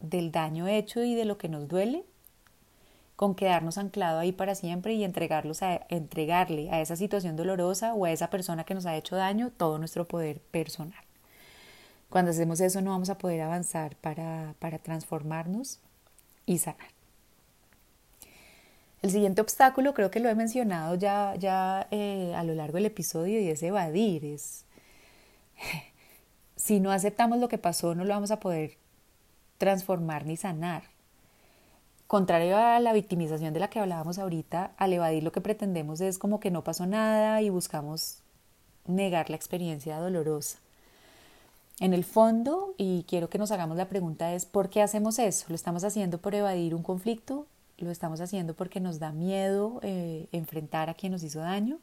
del 0.00 0.32
daño 0.32 0.68
hecho 0.68 1.02
y 1.02 1.14
de 1.14 1.24
lo 1.24 1.38
que 1.38 1.48
nos 1.48 1.68
duele 1.68 2.04
con 3.16 3.34
quedarnos 3.34 3.78
anclado 3.78 4.18
ahí 4.18 4.32
para 4.32 4.54
siempre 4.54 4.94
y 4.94 5.04
entregarlos 5.04 5.62
a, 5.62 5.86
entregarle 5.88 6.70
a 6.70 6.80
esa 6.80 6.96
situación 6.96 7.36
dolorosa 7.36 7.94
o 7.94 8.04
a 8.04 8.10
esa 8.10 8.30
persona 8.30 8.64
que 8.64 8.74
nos 8.74 8.86
ha 8.86 8.96
hecho 8.96 9.16
daño 9.16 9.52
todo 9.56 9.78
nuestro 9.78 10.08
poder 10.08 10.40
personal. 10.40 11.04
Cuando 12.10 12.32
hacemos 12.32 12.60
eso 12.60 12.80
no 12.80 12.90
vamos 12.90 13.10
a 13.10 13.18
poder 13.18 13.42
avanzar 13.42 13.96
para, 13.96 14.54
para 14.58 14.78
transformarnos 14.78 15.78
y 16.46 16.58
sanar. 16.58 16.88
El 19.02 19.10
siguiente 19.10 19.40
obstáculo 19.40 19.94
creo 19.94 20.10
que 20.10 20.20
lo 20.20 20.28
he 20.28 20.34
mencionado 20.34 20.94
ya, 20.94 21.34
ya 21.36 21.88
eh, 21.90 22.32
a 22.36 22.44
lo 22.44 22.54
largo 22.54 22.74
del 22.74 22.86
episodio 22.86 23.40
y 23.40 23.48
es 23.48 23.62
evadir. 23.62 24.36
Si 26.62 26.78
no 26.78 26.92
aceptamos 26.92 27.40
lo 27.40 27.48
que 27.48 27.58
pasó 27.58 27.96
no 27.96 28.04
lo 28.04 28.14
vamos 28.14 28.30
a 28.30 28.38
poder 28.38 28.78
transformar 29.58 30.26
ni 30.26 30.36
sanar. 30.36 30.84
Contrario 32.06 32.56
a 32.56 32.78
la 32.78 32.92
victimización 32.92 33.52
de 33.52 33.58
la 33.58 33.68
que 33.68 33.80
hablábamos 33.80 34.20
ahorita, 34.20 34.70
al 34.76 34.92
evadir 34.92 35.24
lo 35.24 35.32
que 35.32 35.40
pretendemos 35.40 36.00
es 36.00 36.18
como 36.18 36.38
que 36.38 36.52
no 36.52 36.62
pasó 36.62 36.86
nada 36.86 37.42
y 37.42 37.50
buscamos 37.50 38.18
negar 38.86 39.28
la 39.28 39.34
experiencia 39.34 39.98
dolorosa. 39.98 40.58
En 41.80 41.94
el 41.94 42.04
fondo, 42.04 42.74
y 42.76 43.06
quiero 43.08 43.28
que 43.28 43.38
nos 43.38 43.50
hagamos 43.50 43.76
la 43.76 43.88
pregunta 43.88 44.32
es, 44.32 44.46
¿por 44.46 44.70
qué 44.70 44.82
hacemos 44.82 45.18
eso? 45.18 45.46
¿Lo 45.48 45.56
estamos 45.56 45.82
haciendo 45.82 46.18
por 46.18 46.32
evadir 46.36 46.76
un 46.76 46.84
conflicto? 46.84 47.48
¿Lo 47.78 47.90
estamos 47.90 48.20
haciendo 48.20 48.54
porque 48.54 48.78
nos 48.78 49.00
da 49.00 49.10
miedo 49.10 49.80
eh, 49.82 50.28
enfrentar 50.30 50.90
a 50.90 50.94
quien 50.94 51.10
nos 51.10 51.24
hizo 51.24 51.40
daño? 51.40 51.80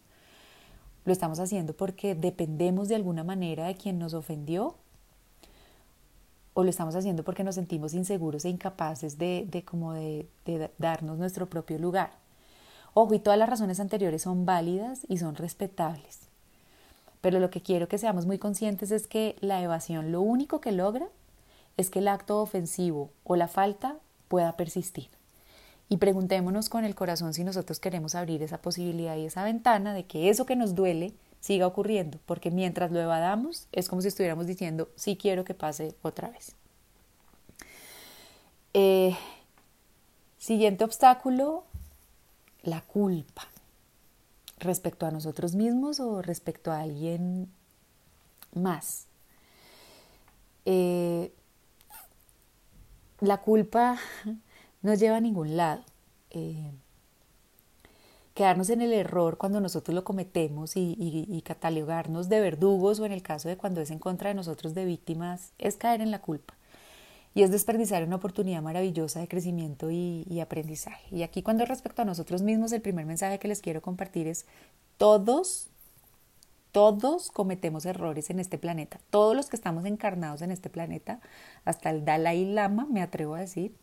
¿Lo 1.05 1.13
estamos 1.13 1.39
haciendo 1.39 1.73
porque 1.73 2.15
dependemos 2.15 2.87
de 2.87 2.95
alguna 2.95 3.23
manera 3.23 3.67
de 3.67 3.75
quien 3.75 3.99
nos 3.99 4.13
ofendió? 4.13 4.75
o 6.59 6.63
lo 6.63 6.69
estamos 6.69 6.95
haciendo 6.95 7.23
porque 7.23 7.45
nos 7.45 7.55
sentimos 7.55 7.93
inseguros 7.93 8.43
e 8.43 8.49
incapaces 8.49 9.17
de, 9.17 9.47
de 9.49 9.63
como 9.63 9.93
de, 9.93 10.27
de, 10.45 10.69
darnos 10.77 11.17
nuestro 11.17 11.47
propio 11.47 11.79
lugar. 11.79 12.11
Ojo, 12.93 13.13
y 13.13 13.19
todas 13.19 13.39
las 13.39 13.49
razones 13.49 13.79
anteriores 13.79 14.23
son 14.23 14.45
válidas 14.45 15.05
y 15.07 15.19
son 15.19 15.35
respetables. 15.35 16.19
Pero 17.21 17.39
lo 17.39 17.49
que 17.49 17.61
quiero 17.61 17.87
que 17.87 17.97
seamos 17.97 18.25
muy 18.25 18.39
conscientes 18.39 18.91
es 18.91 19.07
que 19.07 19.35
la 19.39 19.61
evasión 19.61 20.11
lo 20.11 20.21
único 20.21 20.59
que 20.59 20.73
logra 20.73 21.07
es 21.77 21.89
que 21.89 21.99
el 21.99 22.09
acto 22.09 22.41
ofensivo 22.41 23.09
o 23.23 23.37
la 23.37 23.47
falta 23.47 23.95
pueda 24.27 24.57
persistir. 24.57 25.07
Y 25.89 25.97
preguntémonos 25.97 26.69
con 26.69 26.85
el 26.85 26.93
corazón 26.93 27.33
si 27.33 27.43
nosotros 27.43 27.79
queremos 27.79 28.13
abrir 28.13 28.43
esa 28.43 28.61
posibilidad 28.61 29.17
y 29.17 29.25
esa 29.25 29.43
ventana 29.43 29.93
de 29.93 30.05
que 30.05 30.29
eso 30.29 30.45
que 30.45 30.55
nos 30.55 30.75
duele 30.75 31.13
siga 31.39 31.65
ocurriendo, 31.65 32.19
porque 32.25 32.51
mientras 32.51 32.91
lo 32.91 32.99
evadamos 32.99 33.67
es 33.71 33.89
como 33.89 34.01
si 34.01 34.09
estuviéramos 34.09 34.45
diciendo, 34.45 34.89
sí 34.95 35.17
quiero 35.17 35.43
que 35.43 35.55
pase 35.55 35.95
otra 36.03 36.29
vez. 36.29 36.55
Eh, 38.73 39.17
siguiente 40.37 40.83
obstáculo, 40.83 41.63
la 42.61 42.81
culpa 42.81 43.47
respecto 44.59 45.07
a 45.07 45.11
nosotros 45.11 45.55
mismos 45.55 45.99
o 45.99 46.21
respecto 46.21 46.71
a 46.71 46.81
alguien 46.81 47.49
más. 48.53 49.07
Eh, 50.65 51.33
la 53.21 53.37
culpa 53.37 53.97
no 54.81 54.93
lleva 54.93 55.17
a 55.17 55.21
ningún 55.21 55.57
lado. 55.57 55.83
Eh, 56.31 56.71
quedarnos 58.39 58.69
en 58.69 58.81
el 58.81 58.93
error 58.93 59.37
cuando 59.37 59.59
nosotros 59.59 59.93
lo 59.93 60.05
cometemos 60.05 60.73
y, 60.75 61.43
catalogarnos 61.45 62.29
de 62.29 62.39
verdugos 62.39 62.99
o 62.99 63.05
en 63.05 63.11
el 63.11 63.21
caso 63.21 63.49
de 63.49 63.57
cuando 63.57 63.81
es 63.81 63.91
en 63.91 63.99
contra 63.99 64.29
de 64.29 64.35
nosotros 64.35 64.73
de 64.73 64.85
víctimas 64.85 65.51
es 65.57 65.75
caer 65.75 65.99
en 65.99 66.09
la 66.09 66.21
culpa 66.21 66.53
y 67.33 67.43
es 67.43 67.51
desperdiciar 67.51 68.03
una 68.03 68.15
oportunidad 68.15 68.61
maravillosa 68.61 69.19
de 69.19 69.27
crecimiento 69.27 69.91
y, 69.91 70.25
y 70.29 70.39
aprendizaje. 70.39 71.13
Y 71.13 71.23
aquí 71.23 71.43
cuando 71.43 71.65
respecto 71.65 72.01
a 72.01 72.05
nosotros 72.05 72.41
mismos, 72.41 72.71
el 72.71 72.81
primer 72.81 73.05
mensaje 73.05 73.39
que 73.39 73.47
les 73.47 73.59
quiero 73.59 73.81
compartir 73.81 74.27
es 74.27 74.45
todos, 74.97 75.67
todos 76.71 77.31
cometemos 77.31 77.85
errores 77.85 78.29
en 78.29 78.39
este 78.39 78.57
planeta. 78.57 78.99
Todos 79.09 79.35
los 79.35 79.49
que 79.49 79.57
estamos 79.57 79.85
encarnados 79.85 80.41
en 80.41 80.51
este 80.51 80.69
planeta, 80.69 81.19
hasta 81.65 81.89
el 81.89 82.05
Dalai 82.05 82.45
Lama, 82.45 82.87
me 82.89 83.01
atrevo 83.01 83.35
a 83.35 83.41
decir, 83.41 83.75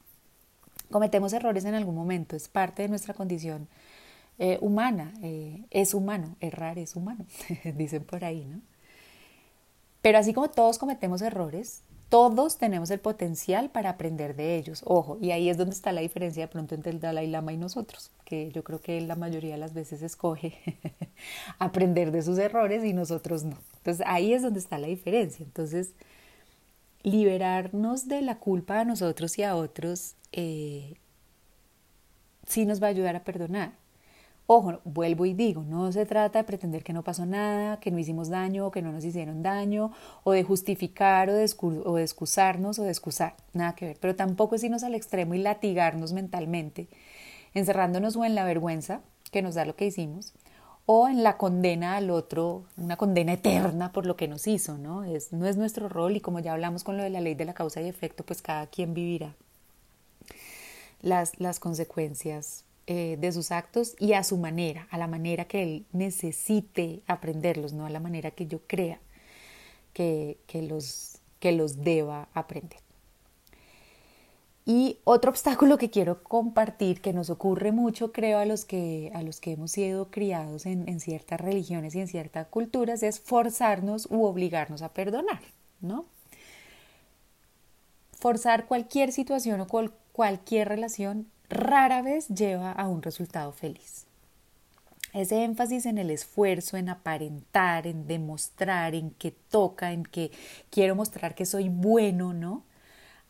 cometemos 0.91 1.33
errores 1.33 1.65
en 1.65 1.75
algún 1.75 1.95
momento, 1.95 2.37
es 2.37 2.49
parte 2.49 2.83
de 2.83 2.89
nuestra 2.89 3.15
condición 3.15 3.69
eh, 4.39 4.59
humana, 4.61 5.15
eh, 5.23 5.65
es 5.71 5.95
humano, 5.95 6.37
errar 6.41 6.79
es 6.79 6.97
humano, 6.97 7.25
dicen 7.77 8.05
por 8.05 8.25
ahí, 8.25 8.45
¿no? 8.45 8.61
Pero 10.03 10.19
así 10.19 10.33
como 10.33 10.51
todos 10.51 10.79
cometemos 10.79 11.23
errores, 11.23 11.83
todos 12.09 12.59
tenemos 12.59 12.91
el 12.91 13.01
potencial 13.01 13.71
para 13.71 13.91
aprender 13.91 14.37
de 14.37 14.57
ellos. 14.57 14.83
Ojo, 14.87 15.19
y 15.21 15.33
ahí 15.33 15.49
es 15.49 15.57
donde 15.57 15.75
está 15.75 15.91
la 15.91 16.01
diferencia 16.01 16.45
de 16.45 16.49
pronto 16.49 16.75
entre 16.75 16.93
el 16.93 17.01
Dalai 17.01 17.27
Lama 17.27 17.53
y 17.53 17.57
nosotros, 17.57 18.13
que 18.25 18.53
yo 18.53 18.63
creo 18.63 18.81
que 18.81 18.99
él 18.99 19.09
la 19.09 19.17
mayoría 19.17 19.53
de 19.53 19.59
las 19.59 19.75
veces 19.75 20.03
escoge 20.03 20.55
aprender 21.59 22.13
de 22.13 22.23
sus 22.23 22.39
errores 22.39 22.85
y 22.85 22.93
nosotros 22.93 23.43
no. 23.45 23.57
Entonces 23.79 24.07
ahí 24.07 24.33
es 24.33 24.43
donde 24.43 24.61
está 24.61 24.79
la 24.79 24.87
diferencia. 24.87 25.45
Entonces, 25.45 25.95
liberarnos 27.07 28.09
de 28.09 28.21
la 28.21 28.41
culpa 28.41 28.81
a 28.81 28.85
nosotros 28.85 29.39
y 29.39 29.45
a 29.45 29.55
otros 29.55 30.17
eh, 30.33 30.97
sí 32.45 32.67
nos 32.67 32.83
va 32.83 32.89
a 32.89 32.91
ayudar 32.91 33.15
a 33.15 33.23
perdonar. 33.23 33.75
Ojo, 34.49 34.81
vuelvo 34.83 35.25
y 35.25 35.33
digo, 35.33 35.63
no 35.63 35.93
se 35.93 36.05
trata 36.05 36.41
de 36.41 36.45
pretender 36.45 36.83
que 36.83 36.93
no 36.93 37.05
pasó 37.05 37.25
nada, 37.25 37.79
que 37.79 37.93
no 37.93 38.01
hicimos 38.01 38.29
daño 38.29 38.67
o 38.67 38.71
que 38.73 38.83
no 38.83 38.91
nos 38.91 39.05
hicieron 39.05 39.45
daño, 39.45 39.93
o 40.25 40.33
de 40.33 40.43
justificar 40.43 41.31
o 41.31 41.35
de, 41.35 41.49
o 41.85 41.99
excusarnos 41.99 42.81
o 42.81 42.83
de 42.83 42.91
excusar, 42.91 43.37
nada 43.53 43.77
que 43.77 43.87
ver, 43.87 43.99
pero 44.01 44.17
tampoco 44.17 44.57
es 44.57 44.65
irnos 44.65 44.83
al 44.83 44.97
extremo 44.97 45.35
y 45.35 45.39
latigarnos 45.39 46.13
mentalmente, 46.13 46.89
encerrándonos 47.55 48.17
o 48.17 48.25
en 48.25 48.35
la 48.35 48.45
vergüenza 48.45 49.01
que 49.31 49.43
nos 49.43 49.55
da 49.55 49.65
lo 49.65 49.77
que 49.77 49.87
hicimos, 49.87 50.33
o 50.87 51.09
en 51.09 51.23
la 51.25 51.37
condena 51.37 51.97
al 51.97 52.11
otro, 52.11 52.65
una 52.77 52.97
condena 52.97 53.33
eterna 53.35 53.93
por 53.93 54.07
lo 54.07 54.17
que 54.17 54.29
nos 54.29 54.47
hizo, 54.47 54.79
¿no? 54.79 55.05
Es, 55.05 55.33
no 55.33 55.47
es 55.47 55.57
nuestro 55.57 55.89
rol 55.89 56.17
y 56.17 56.21
como 56.21 56.39
ya 56.39 56.53
hablamos 56.53 56.85
con 56.85 56.97
lo 56.97 57.03
de 57.03 57.11
la 57.11 57.21
ley 57.21 57.35
de 57.35 57.45
la 57.45 57.55
causa 57.55 57.83
y 57.83 57.89
efecto, 57.89 58.25
pues 58.25 58.41
cada 58.41 58.69
quien 58.69 58.95
vivirá 58.95 59.35
las, 61.03 61.39
las 61.41 61.61
consecuencias 61.61 62.65
eh, 62.87 63.17
de 63.19 63.33
sus 63.33 63.51
actos 63.51 63.97
y 63.99 64.13
a 64.13 64.23
su 64.23 64.37
manera, 64.37 64.87
a 64.93 64.99
la 64.99 65.09
manera 65.09 65.47
que 65.47 65.63
él 65.65 65.87
necesite 65.93 67.03
aprenderlos, 67.09 67.73
no 67.73 67.85
a 67.85 67.91
la 67.91 67.99
manera 67.99 68.31
que 68.31 68.47
yo 68.47 68.61
crea 68.69 69.01
que, 69.93 70.39
los, 70.53 71.19
que 71.41 71.51
los 71.51 71.83
deba 71.83 72.29
aprender. 72.33 72.86
Y 74.69 74.99
otro 75.05 75.31
obstáculo 75.31 75.79
que 75.79 75.91
quiero 75.91 76.25
compartir, 76.25 77.01
que 77.01 77.13
nos 77.13 77.31
ocurre 77.31 77.71
mucho, 77.71 78.11
creo, 78.11 78.41
a 78.41 78.45
los 78.45 78.65
que, 78.65 79.13
a 79.15 79.23
los 79.23 79.41
que 79.41 79.53
hemos 79.53 79.71
sido 79.71 80.11
criados 80.11 80.67
en, 80.67 80.89
en 80.89 80.99
ciertas 80.99 81.41
religiones 81.41 81.95
y 81.95 82.01
en 82.01 82.09
ciertas 82.09 82.49
culturas, 82.49 83.05
es 83.05 83.21
forzarnos 83.21 84.09
u 84.11 84.25
obligarnos 84.25 84.83
a 84.83 84.93
perdonar, 84.93 85.41
¿no? 85.81 86.05
Forzar 88.19 88.67
cualquier 88.67 89.13
situación 89.13 89.61
o 89.61 89.69
cualquier 90.13 90.69
relación 90.69 91.29
rara 91.49 92.03
vez 92.03 92.27
lleva 92.27 92.73
a 92.73 92.89
un 92.89 93.03
resultado 93.03 93.53
feliz. 93.53 94.07
Ese 95.13 95.45
énfasis 95.45 95.87
en 95.87 95.99
el 95.99 96.11
esfuerzo, 96.11 96.77
en 96.77 96.89
aparentar, 96.89 97.87
en 97.87 98.09
demostrar, 98.09 98.97
en 98.97 99.13
que 99.13 99.31
toca, 99.31 99.93
en 99.93 100.03
que 100.03 100.33
quiero 100.71 100.97
mostrar 100.97 101.37
que 101.37 101.47
soy 101.47 101.69
bueno, 101.69 102.35
¿no? 102.35 102.65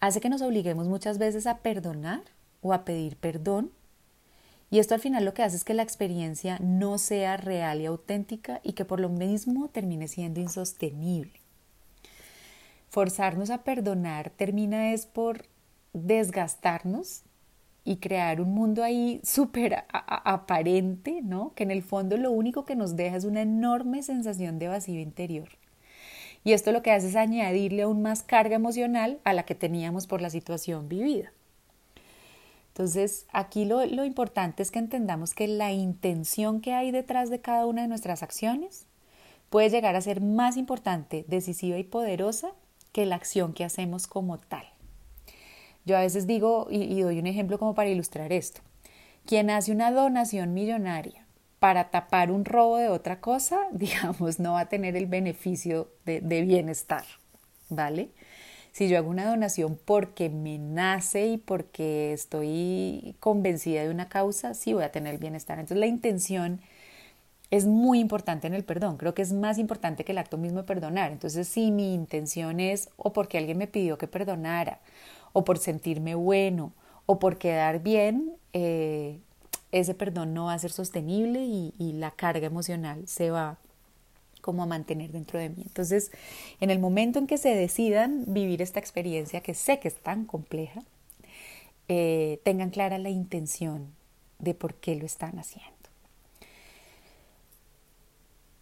Hace 0.07 0.21
que 0.21 0.29
nos 0.29 0.40
obliguemos 0.40 0.87
muchas 0.87 1.19
veces 1.19 1.49
a 1.49 1.59
perdonar 1.59 2.23
o 2.62 2.73
a 2.73 2.85
pedir 2.85 3.16
perdón. 3.16 3.73
Y 4.71 4.79
esto 4.79 4.95
al 4.95 5.01
final 5.01 5.25
lo 5.25 5.35
que 5.35 5.42
hace 5.42 5.57
es 5.57 5.64
que 5.64 5.75
la 5.75 5.83
experiencia 5.83 6.61
no 6.61 6.99
sea 6.99 7.37
real 7.37 7.81
y 7.81 7.87
auténtica 7.87 8.61
y 8.62 8.75
que 8.75 8.85
por 8.85 9.01
lo 9.01 9.09
mismo 9.09 9.69
termine 9.69 10.07
siendo 10.07 10.38
insostenible. 10.38 11.40
Forzarnos 12.88 13.51
a 13.51 13.64
perdonar 13.64 14.31
termina 14.31 14.92
es 14.92 15.07
por 15.07 15.47
desgastarnos 15.92 17.23
y 17.83 17.97
crear 17.97 18.40
un 18.40 18.55
mundo 18.55 18.85
ahí 18.85 19.21
súper 19.25 19.87
aparente, 19.88 21.21
¿no? 21.21 21.53
Que 21.57 21.64
en 21.64 21.73
el 21.73 21.83
fondo 21.83 22.16
lo 22.16 22.31
único 22.31 22.64
que 22.64 22.77
nos 22.77 22.95
deja 22.95 23.16
es 23.16 23.25
una 23.25 23.42
enorme 23.42 24.05
sensación 24.05 24.61
de 24.61 24.69
vacío 24.69 25.01
interior. 25.01 25.49
Y 26.46 26.52
esto 26.52 26.70
lo 26.70 26.80
que 26.80 26.92
hace 26.92 27.09
es 27.09 27.16
añadirle 27.16 27.82
aún 27.82 28.02
más 28.02 28.22
carga 28.22 28.54
emocional 28.54 29.18
a 29.24 29.32
la 29.32 29.42
que 29.42 29.56
teníamos 29.56 30.06
por 30.06 30.22
la 30.22 30.30
situación 30.30 30.88
vivida. 30.88 31.32
Entonces, 32.68 33.26
aquí 33.32 33.64
lo, 33.64 33.85
lo 33.85 34.04
importante 34.04 34.62
es 34.62 34.70
que 34.70 34.78
entendamos 34.78 35.35
que 35.35 35.48
la 35.48 35.72
intención 35.72 36.61
que 36.61 36.72
hay 36.72 36.92
detrás 36.92 37.30
de 37.30 37.40
cada 37.40 37.66
una 37.66 37.82
de 37.82 37.88
nuestras 37.88 38.22
acciones 38.22 38.87
puede 39.50 39.70
llegar 39.70 39.96
a 39.96 40.00
ser 40.00 40.20
más 40.20 40.56
importante, 40.56 41.24
decisiva 41.26 41.78
y 41.78 41.82
poderosa 41.82 42.52
que 42.92 43.06
la 43.06 43.16
acción 43.16 43.52
que 43.52 43.64
hacemos 43.64 44.06
como 44.06 44.38
tal. 44.38 44.66
Yo 45.85 45.96
a 45.96 46.02
veces 46.02 46.28
digo, 46.28 46.68
y, 46.70 47.00
doy 47.00 47.18
un 47.18 47.26
ejemplo 47.26 47.59
como 47.59 47.74
para 47.74 47.90
ilustrar 47.90 48.32
esto, 48.32 48.61
quien 49.24 49.50
hace 49.50 49.72
una 49.72 49.90
donación 49.90 50.54
millonaria 50.54 51.25
para 51.59 51.90
tapar 51.90 52.31
un 52.31 52.45
robo 52.45 52.79
de 52.79 52.88
otra 52.88 53.21
cosa, 53.21 53.59
digamos, 53.73 54.38
no 54.38 54.53
va 54.53 54.61
a 54.61 54.69
tener 54.69 54.97
el 54.97 55.07
beneficio 55.07 55.88
de, 56.05 56.21
bienestar, 56.21 57.05
¿vale? 57.69 58.11
Si 58.73 58.88
yo 58.88 58.99
hago 58.99 59.09
una 59.09 59.27
donación 59.27 59.79
porque 59.83 60.29
me 60.29 60.59
nace 60.59 61.27
y 61.27 61.37
porque 61.38 62.12
estoy 62.12 63.16
convencida 63.21 63.83
de 63.83 63.90
una 63.90 64.11
causa, 64.11 64.53
sí 64.53 64.75
voy 64.75 64.85
a 64.85 64.92
tener 64.92 65.16
bienestar. 65.16 65.59
Entonces 65.59 65.79
la 65.79 65.87
intención 65.87 66.61
es 67.51 67.64
muy 67.64 68.01
importante 68.01 68.47
en 68.47 68.53
el 68.53 68.64
perdón. 68.64 68.99
Creo 68.99 69.14
que 69.14 69.23
es 69.23 69.33
más 69.33 69.57
importante 69.57 70.05
que 70.05 70.12
el 70.12 70.19
acto 70.19 70.37
mismo 70.37 70.59
de 70.59 70.66
perdonar. 70.66 71.11
Entonces 71.11 71.49
si 71.49 71.71
mi 71.71 71.95
intención 71.95 72.61
es 72.61 72.90
o 72.99 73.14
porque 73.14 73.38
alguien 73.38 73.57
me 73.57 73.66
pidió 73.66 73.97
que 73.97 74.09
perdonara, 74.09 74.81
o 75.33 75.45
por 75.45 75.57
sentirme 75.59 76.14
bueno, 76.14 76.73
o 77.07 77.19
por 77.19 77.38
quedar 77.38 77.83
bien, 77.83 78.37
eh, 78.53 79.21
ese 79.72 79.94
perdón 79.94 80.35
no 80.35 80.46
va 80.46 80.55
a 80.55 80.59
ser 80.59 80.70
sostenible 80.70 81.44
y, 81.44 81.72
la 81.92 82.11
carga 82.11 82.46
emocional 82.46 83.07
se 83.07 83.31
va 83.31 83.59
como 84.40 84.62
a 84.62 84.66
mantener 84.66 85.11
dentro 85.11 85.38
de 85.38 85.48
mí. 85.48 85.62
Entonces, 85.66 86.12
en 86.61 86.70
el 86.70 86.79
momento 86.79 87.18
en 87.18 87.26
que 87.26 87.38
se 87.38 87.55
decidan 87.55 88.24
vivir 88.29 88.62
esta 88.62 88.79
experiencia, 88.79 89.40
que 89.40 89.55
sé 89.55 89.81
que 89.81 89.88
es 89.88 89.96
tan 89.96 90.24
compleja, 90.24 90.83
eh, 91.88 92.40
tengan 92.44 92.70
clara 92.70 92.98
la 92.98 93.11
intención 93.11 93.92
de 94.38 94.55
por 94.55 94.74
qué 94.74 94.94
lo 94.94 95.05
están 95.05 95.38
haciendo. 95.38 95.72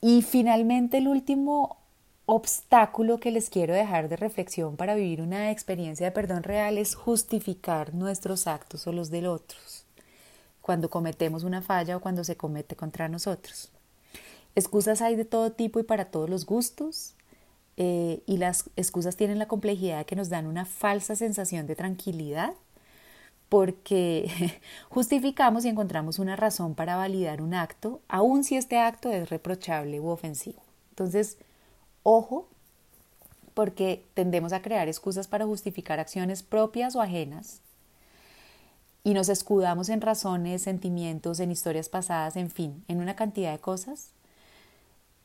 Y 0.00 0.22
finalmente, 0.22 0.98
el 0.98 1.08
último 1.08 1.78
obstáculo 2.26 3.18
que 3.18 3.30
les 3.30 3.50
quiero 3.50 3.74
dejar 3.74 4.08
de 4.08 4.16
reflexión 4.16 4.76
para 4.76 4.94
vivir 4.94 5.20
una 5.20 5.50
experiencia 5.50 6.06
de 6.06 6.12
perdón 6.12 6.42
real 6.42 6.78
es 6.78 6.94
justificar 6.94 7.94
nuestros 7.94 8.46
actos 8.46 8.86
o 8.86 8.92
los 8.92 9.10
de 9.10 9.28
otros 9.28 9.83
cuando 10.64 10.88
cometemos 10.88 11.44
una 11.44 11.60
falla 11.60 11.98
o 11.98 12.00
cuando 12.00 12.24
se 12.24 12.38
comete 12.38 12.74
contra 12.74 13.06
nosotros. 13.06 13.70
Excusas 14.54 15.02
hay 15.02 15.14
de 15.14 15.26
todo 15.26 15.52
tipo 15.52 15.78
y 15.78 15.82
para 15.82 16.06
todos 16.06 16.30
los 16.30 16.46
gustos. 16.46 17.16
Eh, 17.76 18.22
y 18.24 18.38
las 18.38 18.70
excusas 18.74 19.16
tienen 19.16 19.38
la 19.38 19.46
complejidad 19.46 20.06
que 20.06 20.16
nos 20.16 20.30
dan 20.30 20.46
una 20.46 20.64
falsa 20.64 21.16
sensación 21.16 21.66
de 21.66 21.76
tranquilidad 21.76 22.54
porque 23.50 24.60
justificamos 24.88 25.66
y 25.66 25.68
encontramos 25.68 26.18
una 26.18 26.34
razón 26.34 26.74
para 26.74 26.96
validar 26.96 27.42
un 27.42 27.52
acto, 27.52 28.00
aun 28.08 28.42
si 28.42 28.56
este 28.56 28.78
acto 28.78 29.10
es 29.10 29.28
reprochable 29.28 30.00
u 30.00 30.08
ofensivo. 30.08 30.62
Entonces, 30.92 31.36
ojo, 32.02 32.48
porque 33.52 34.06
tendemos 34.14 34.54
a 34.54 34.62
crear 34.62 34.88
excusas 34.88 35.28
para 35.28 35.44
justificar 35.44 36.00
acciones 36.00 36.42
propias 36.42 36.96
o 36.96 37.02
ajenas 37.02 37.60
y 39.04 39.14
nos 39.14 39.28
escudamos 39.28 39.90
en 39.90 40.00
razones, 40.00 40.62
sentimientos, 40.62 41.38
en 41.38 41.52
historias 41.52 41.90
pasadas, 41.90 42.36
en 42.36 42.50
fin, 42.50 42.82
en 42.88 43.00
una 43.00 43.14
cantidad 43.14 43.52
de 43.52 43.58
cosas 43.58 44.10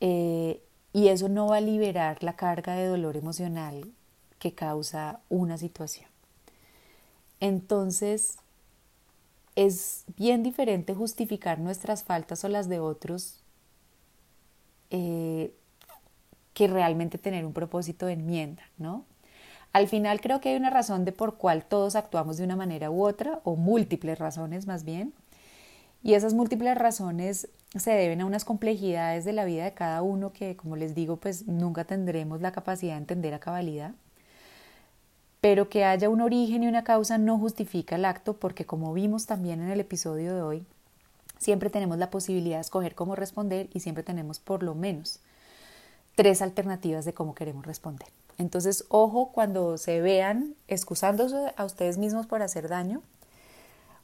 eh, 0.02 0.62
y 0.94 1.08
eso 1.08 1.30
no 1.30 1.48
va 1.48 1.58
a 1.58 1.62
liberar 1.62 2.24
la 2.24 2.36
carga 2.36 2.74
de 2.74 2.88
dolor 2.88 3.16
emocional 3.18 3.86
que 4.38 4.54
causa 4.54 5.22
una 5.30 5.58
situación. 5.58 6.08
Entonces, 7.40 8.38
es 9.56 10.04
bien 10.18 10.44
diferente 10.44 10.94
justificar 10.94 11.60
nuestras 11.60 12.04
faltas 12.04 12.44
o 12.44 12.50
las 12.50 12.70
de 12.70 12.80
otros 12.80 13.42
eh, 14.90 15.54
que 16.54 16.68
realmente 16.68 17.18
tener 17.18 17.46
un 17.46 17.54
propósito 17.54 18.06
de 18.06 18.14
enmienda, 18.14 18.64
¿no? 18.78 19.06
Al 19.72 19.88
final 19.88 20.20
creo 20.20 20.42
que 20.42 20.50
hay 20.50 20.56
una 20.56 20.70
razón 20.70 21.06
de 21.06 21.12
por 21.12 21.38
cual 21.38 21.64
todos 21.64 21.96
actuamos 21.96 22.38
de 22.38 22.44
una 22.44 22.56
manera 22.56 22.90
u 22.90 23.06
otra, 23.06 23.40
o 23.44 23.56
múltiples 23.56 24.18
razones 24.18 24.66
más 24.66 24.84
bien, 24.84 25.14
y 26.02 26.14
esas 26.14 26.34
múltiples 26.34 26.78
razones 26.78 27.50
se 27.76 27.92
deben 27.92 28.22
a 28.22 28.26
unas 28.26 28.46
complejidades 28.46 29.26
de 29.26 29.34
la 29.34 29.46
vida 29.46 29.66
de 29.66 29.74
cada 29.74 30.02
uno 30.02 30.32
que, 30.32 30.56
como 30.56 30.76
les 30.76 30.96
digo, 30.96 31.18
pues 31.18 31.46
nunca 31.48 31.84
tendremos 31.84 32.42
la 32.42 32.52
capacidad 32.52 32.94
de 32.94 33.00
entender 33.00 33.34
a 33.34 33.40
cabalidad. 33.40 33.94
Pero 35.42 35.70
que 35.70 35.86
haya 35.86 36.10
un 36.10 36.22
origen 36.22 36.64
y 36.64 36.68
una 36.68 36.84
causa 36.84 37.18
no 37.18 37.38
justifica 37.38 37.96
el 37.96 38.06
acto 38.06 38.38
porque, 38.38 38.66
como 38.66 38.94
vimos 38.94 39.26
también 39.26 39.62
en 39.62 39.70
el 39.70 39.80
episodio 39.80 40.34
de 40.34 40.42
hoy, 40.42 40.66
siempre 41.38 41.70
tenemos 41.70 41.98
la 41.98 42.10
posibilidad 42.10 42.58
de 42.58 42.62
escoger 42.62 42.96
cómo 42.96 43.16
responder 43.16 43.70
y 43.74 43.82
siempre 43.82 44.04
tenemos 44.04 44.40
por 44.40 44.64
lo 44.64 44.76
menos 44.76 45.20
tres 46.16 46.42
alternativas 46.42 47.06
de 47.06 47.14
cómo 47.14 47.36
queremos 47.36 47.66
responder. 47.66 48.08
Entonces, 48.40 48.86
ojo 48.88 49.32
cuando 49.32 49.78
se 49.78 50.02
vean 50.02 50.56
excusándose 50.68 51.54
a 51.58 51.66
ustedes 51.66 51.98
mismos 51.98 52.26
por 52.26 52.42
hacer 52.42 52.70
daño 52.70 53.04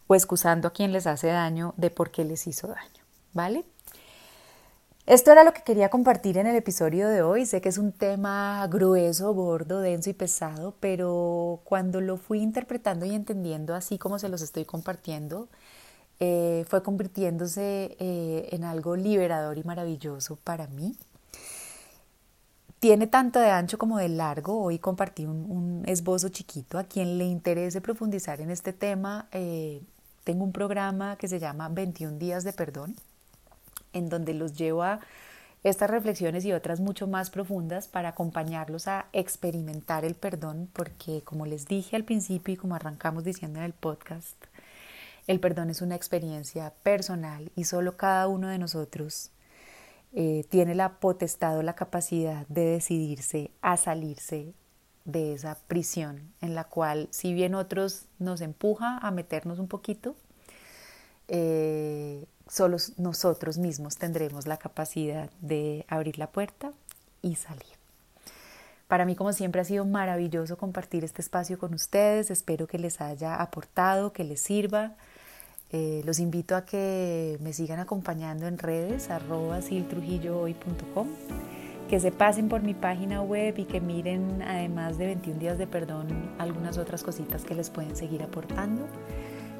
o 0.07 0.13
excusando 0.13 0.67
a 0.67 0.73
quien 0.73 0.91
les 0.91 1.07
hace 1.07 1.27
daño 1.27 1.73
de 1.77 1.89
por 1.89 2.11
qué 2.11 2.25
les 2.25 2.45
hizo 2.45 2.67
daño, 2.67 3.03
¿vale? 3.33 3.65
Esto 5.05 5.31
era 5.31 5.43
lo 5.43 5.53
que 5.53 5.61
quería 5.61 5.89
compartir 5.89 6.37
en 6.37 6.47
el 6.47 6.55
episodio 6.55 7.07
de 7.07 7.21
hoy. 7.21 7.45
Sé 7.45 7.61
que 7.61 7.69
es 7.69 7.77
un 7.77 7.91
tema 7.91 8.67
grueso, 8.67 9.33
gordo, 9.33 9.79
denso 9.79 10.09
y 10.09 10.13
pesado, 10.13 10.75
pero 10.79 11.61
cuando 11.63 12.01
lo 12.01 12.17
fui 12.17 12.41
interpretando 12.41 13.05
y 13.05 13.15
entendiendo 13.15 13.73
así 13.73 13.97
como 13.97 14.19
se 14.19 14.29
los 14.29 14.41
estoy 14.41 14.65
compartiendo, 14.65 15.47
eh, 16.19 16.65
fue 16.67 16.83
convirtiéndose 16.83 17.95
eh, 17.99 18.49
en 18.51 18.63
algo 18.63 18.95
liberador 18.95 19.57
y 19.57 19.63
maravilloso 19.63 20.37
para 20.37 20.67
mí. 20.67 20.97
Tiene 22.85 23.07
tanto 23.07 23.39
de 23.39 23.49
ancho 23.49 23.79
como 23.79 23.97
de 23.97 24.09
largo. 24.09 24.61
Hoy 24.61 24.77
compartí 24.77 25.25
un, 25.25 25.81
esbozo 25.87 26.29
chiquito. 26.29 26.77
A 26.77 26.83
quien 26.83 27.17
le 27.17 27.25
interese 27.25 27.81
profundizar 27.81 28.41
en 28.41 28.51
este 28.51 28.73
tema, 28.73 29.27
eh, 29.31 29.81
tengo 30.23 30.43
un 30.43 30.51
programa 30.51 31.15
que 31.15 31.27
se 31.27 31.39
llama 31.39 31.67
21 31.67 32.19
días 32.19 32.43
de 32.43 32.53
perdón, 32.53 32.95
en 33.91 34.07
donde 34.07 34.35
los 34.35 34.53
llevo 34.53 34.83
a 34.83 34.99
estas 35.63 35.89
reflexiones 35.89 36.45
y 36.45 36.53
otras 36.53 36.79
mucho 36.79 37.07
más 37.07 37.31
profundas 37.31 37.87
para 37.87 38.09
acompañarlos 38.09 38.87
a 38.87 39.07
experimentar 39.13 40.05
el 40.05 40.13
perdón, 40.13 40.69
porque 40.71 41.23
como 41.23 41.47
les 41.47 41.65
dije 41.65 41.95
al 41.95 42.03
principio 42.03 42.53
y 42.53 42.57
como 42.57 42.75
arrancamos 42.75 43.23
diciendo 43.23 43.57
en 43.57 43.65
el 43.65 43.73
podcast, 43.73 44.37
el 45.25 45.39
perdón 45.39 45.71
es 45.71 45.81
una 45.81 45.95
experiencia 45.95 46.71
personal 46.83 47.51
y 47.55 47.63
solo 47.63 47.97
cada 47.97 48.27
uno 48.27 48.47
de 48.47 48.59
nosotros 48.59 49.31
eh, 50.17 50.45
tiene 50.47 50.75
la 50.75 50.99
potestad 50.99 51.57
o 51.57 51.61
la 51.61 51.75
capacidad 51.75 52.47
de 52.47 52.65
decidirse 52.65 53.51
a 53.61 53.75
salirse 53.75 54.53
de 55.03 55.33
esa 55.33 55.57
prisión 55.67 56.33
en 56.39 56.55
la 56.55 56.63
cual 56.63 57.09
si 57.11 57.33
bien 57.33 57.53
otros 57.53 58.05
nos 58.17 58.39
empuja 58.39 58.97
a 58.97 59.11
meternos 59.11 59.59
un 59.59 59.67
poquito, 59.67 60.15
eh, 61.27 62.25
solo 62.47 62.77
nosotros 62.95 63.57
mismos 63.57 63.97
tendremos 63.97 64.47
la 64.47 64.55
capacidad 64.55 65.29
de 65.41 65.85
abrir 65.89 66.17
la 66.17 66.27
puerta 66.27 66.71
y 67.21 67.35
salir. 67.35 67.75
Para 68.87 69.03
mí, 69.03 69.15
como 69.15 69.33
siempre, 69.33 69.59
ha 69.59 69.65
sido 69.65 69.83
maravilloso 69.83 70.57
compartir 70.57 71.03
este 71.03 71.21
espacio 71.21 71.59
con 71.59 71.73
ustedes. 71.73 72.31
Espero 72.31 72.67
que 72.67 72.79
les 72.79 73.01
haya 73.01 73.35
aportado, 73.35 74.13
que 74.13 74.23
les 74.23 74.39
sirva. 74.39 74.95
Eh, 75.77 76.01
los 76.05 76.19
invito 76.19 76.55
a 76.55 76.63
que 76.63 77.37
me 77.41 77.51
sigan 77.51 77.79
acompañando 77.79 78.47
en 78.47 78.57
redes, 78.57 79.09
arroba 79.09 79.61
siltrujillohoy.com 79.61 81.07
que 81.89 81.99
se 81.99 82.13
pasen 82.13 82.47
por 82.47 82.63
mi 82.63 82.73
página 82.73 83.21
web 83.21 83.55
y 83.57 83.65
que 83.65 83.81
miren, 83.81 84.41
además 84.41 84.97
de 84.97 85.07
21 85.07 85.37
días 85.37 85.57
de 85.57 85.67
perdón, 85.67 86.07
algunas 86.39 86.77
otras 86.77 87.03
cositas 87.03 87.43
que 87.43 87.55
les 87.55 87.69
pueden 87.69 87.97
seguir 87.97 88.23
aportando. 88.23 88.87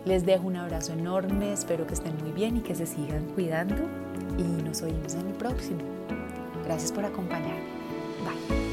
Les 0.06 0.26
dejo 0.26 0.48
un 0.48 0.56
abrazo 0.56 0.94
enorme, 0.94 1.52
espero 1.52 1.86
que 1.86 1.96
estén 1.96 2.16
muy 2.24 2.32
bien 2.32 2.56
y 2.56 2.62
que 2.62 2.76
se 2.76 2.86
sigan 2.86 3.26
cuidando 3.36 3.76
y 4.38 4.64
nos 4.64 4.84
oímos 4.84 5.16
en 5.16 5.28
el 5.28 5.34
próximo. 5.34 5.82
Gracias 6.64 6.94
por 6.94 7.04
acompañarme. 7.04 7.60
Bye. 8.24 8.65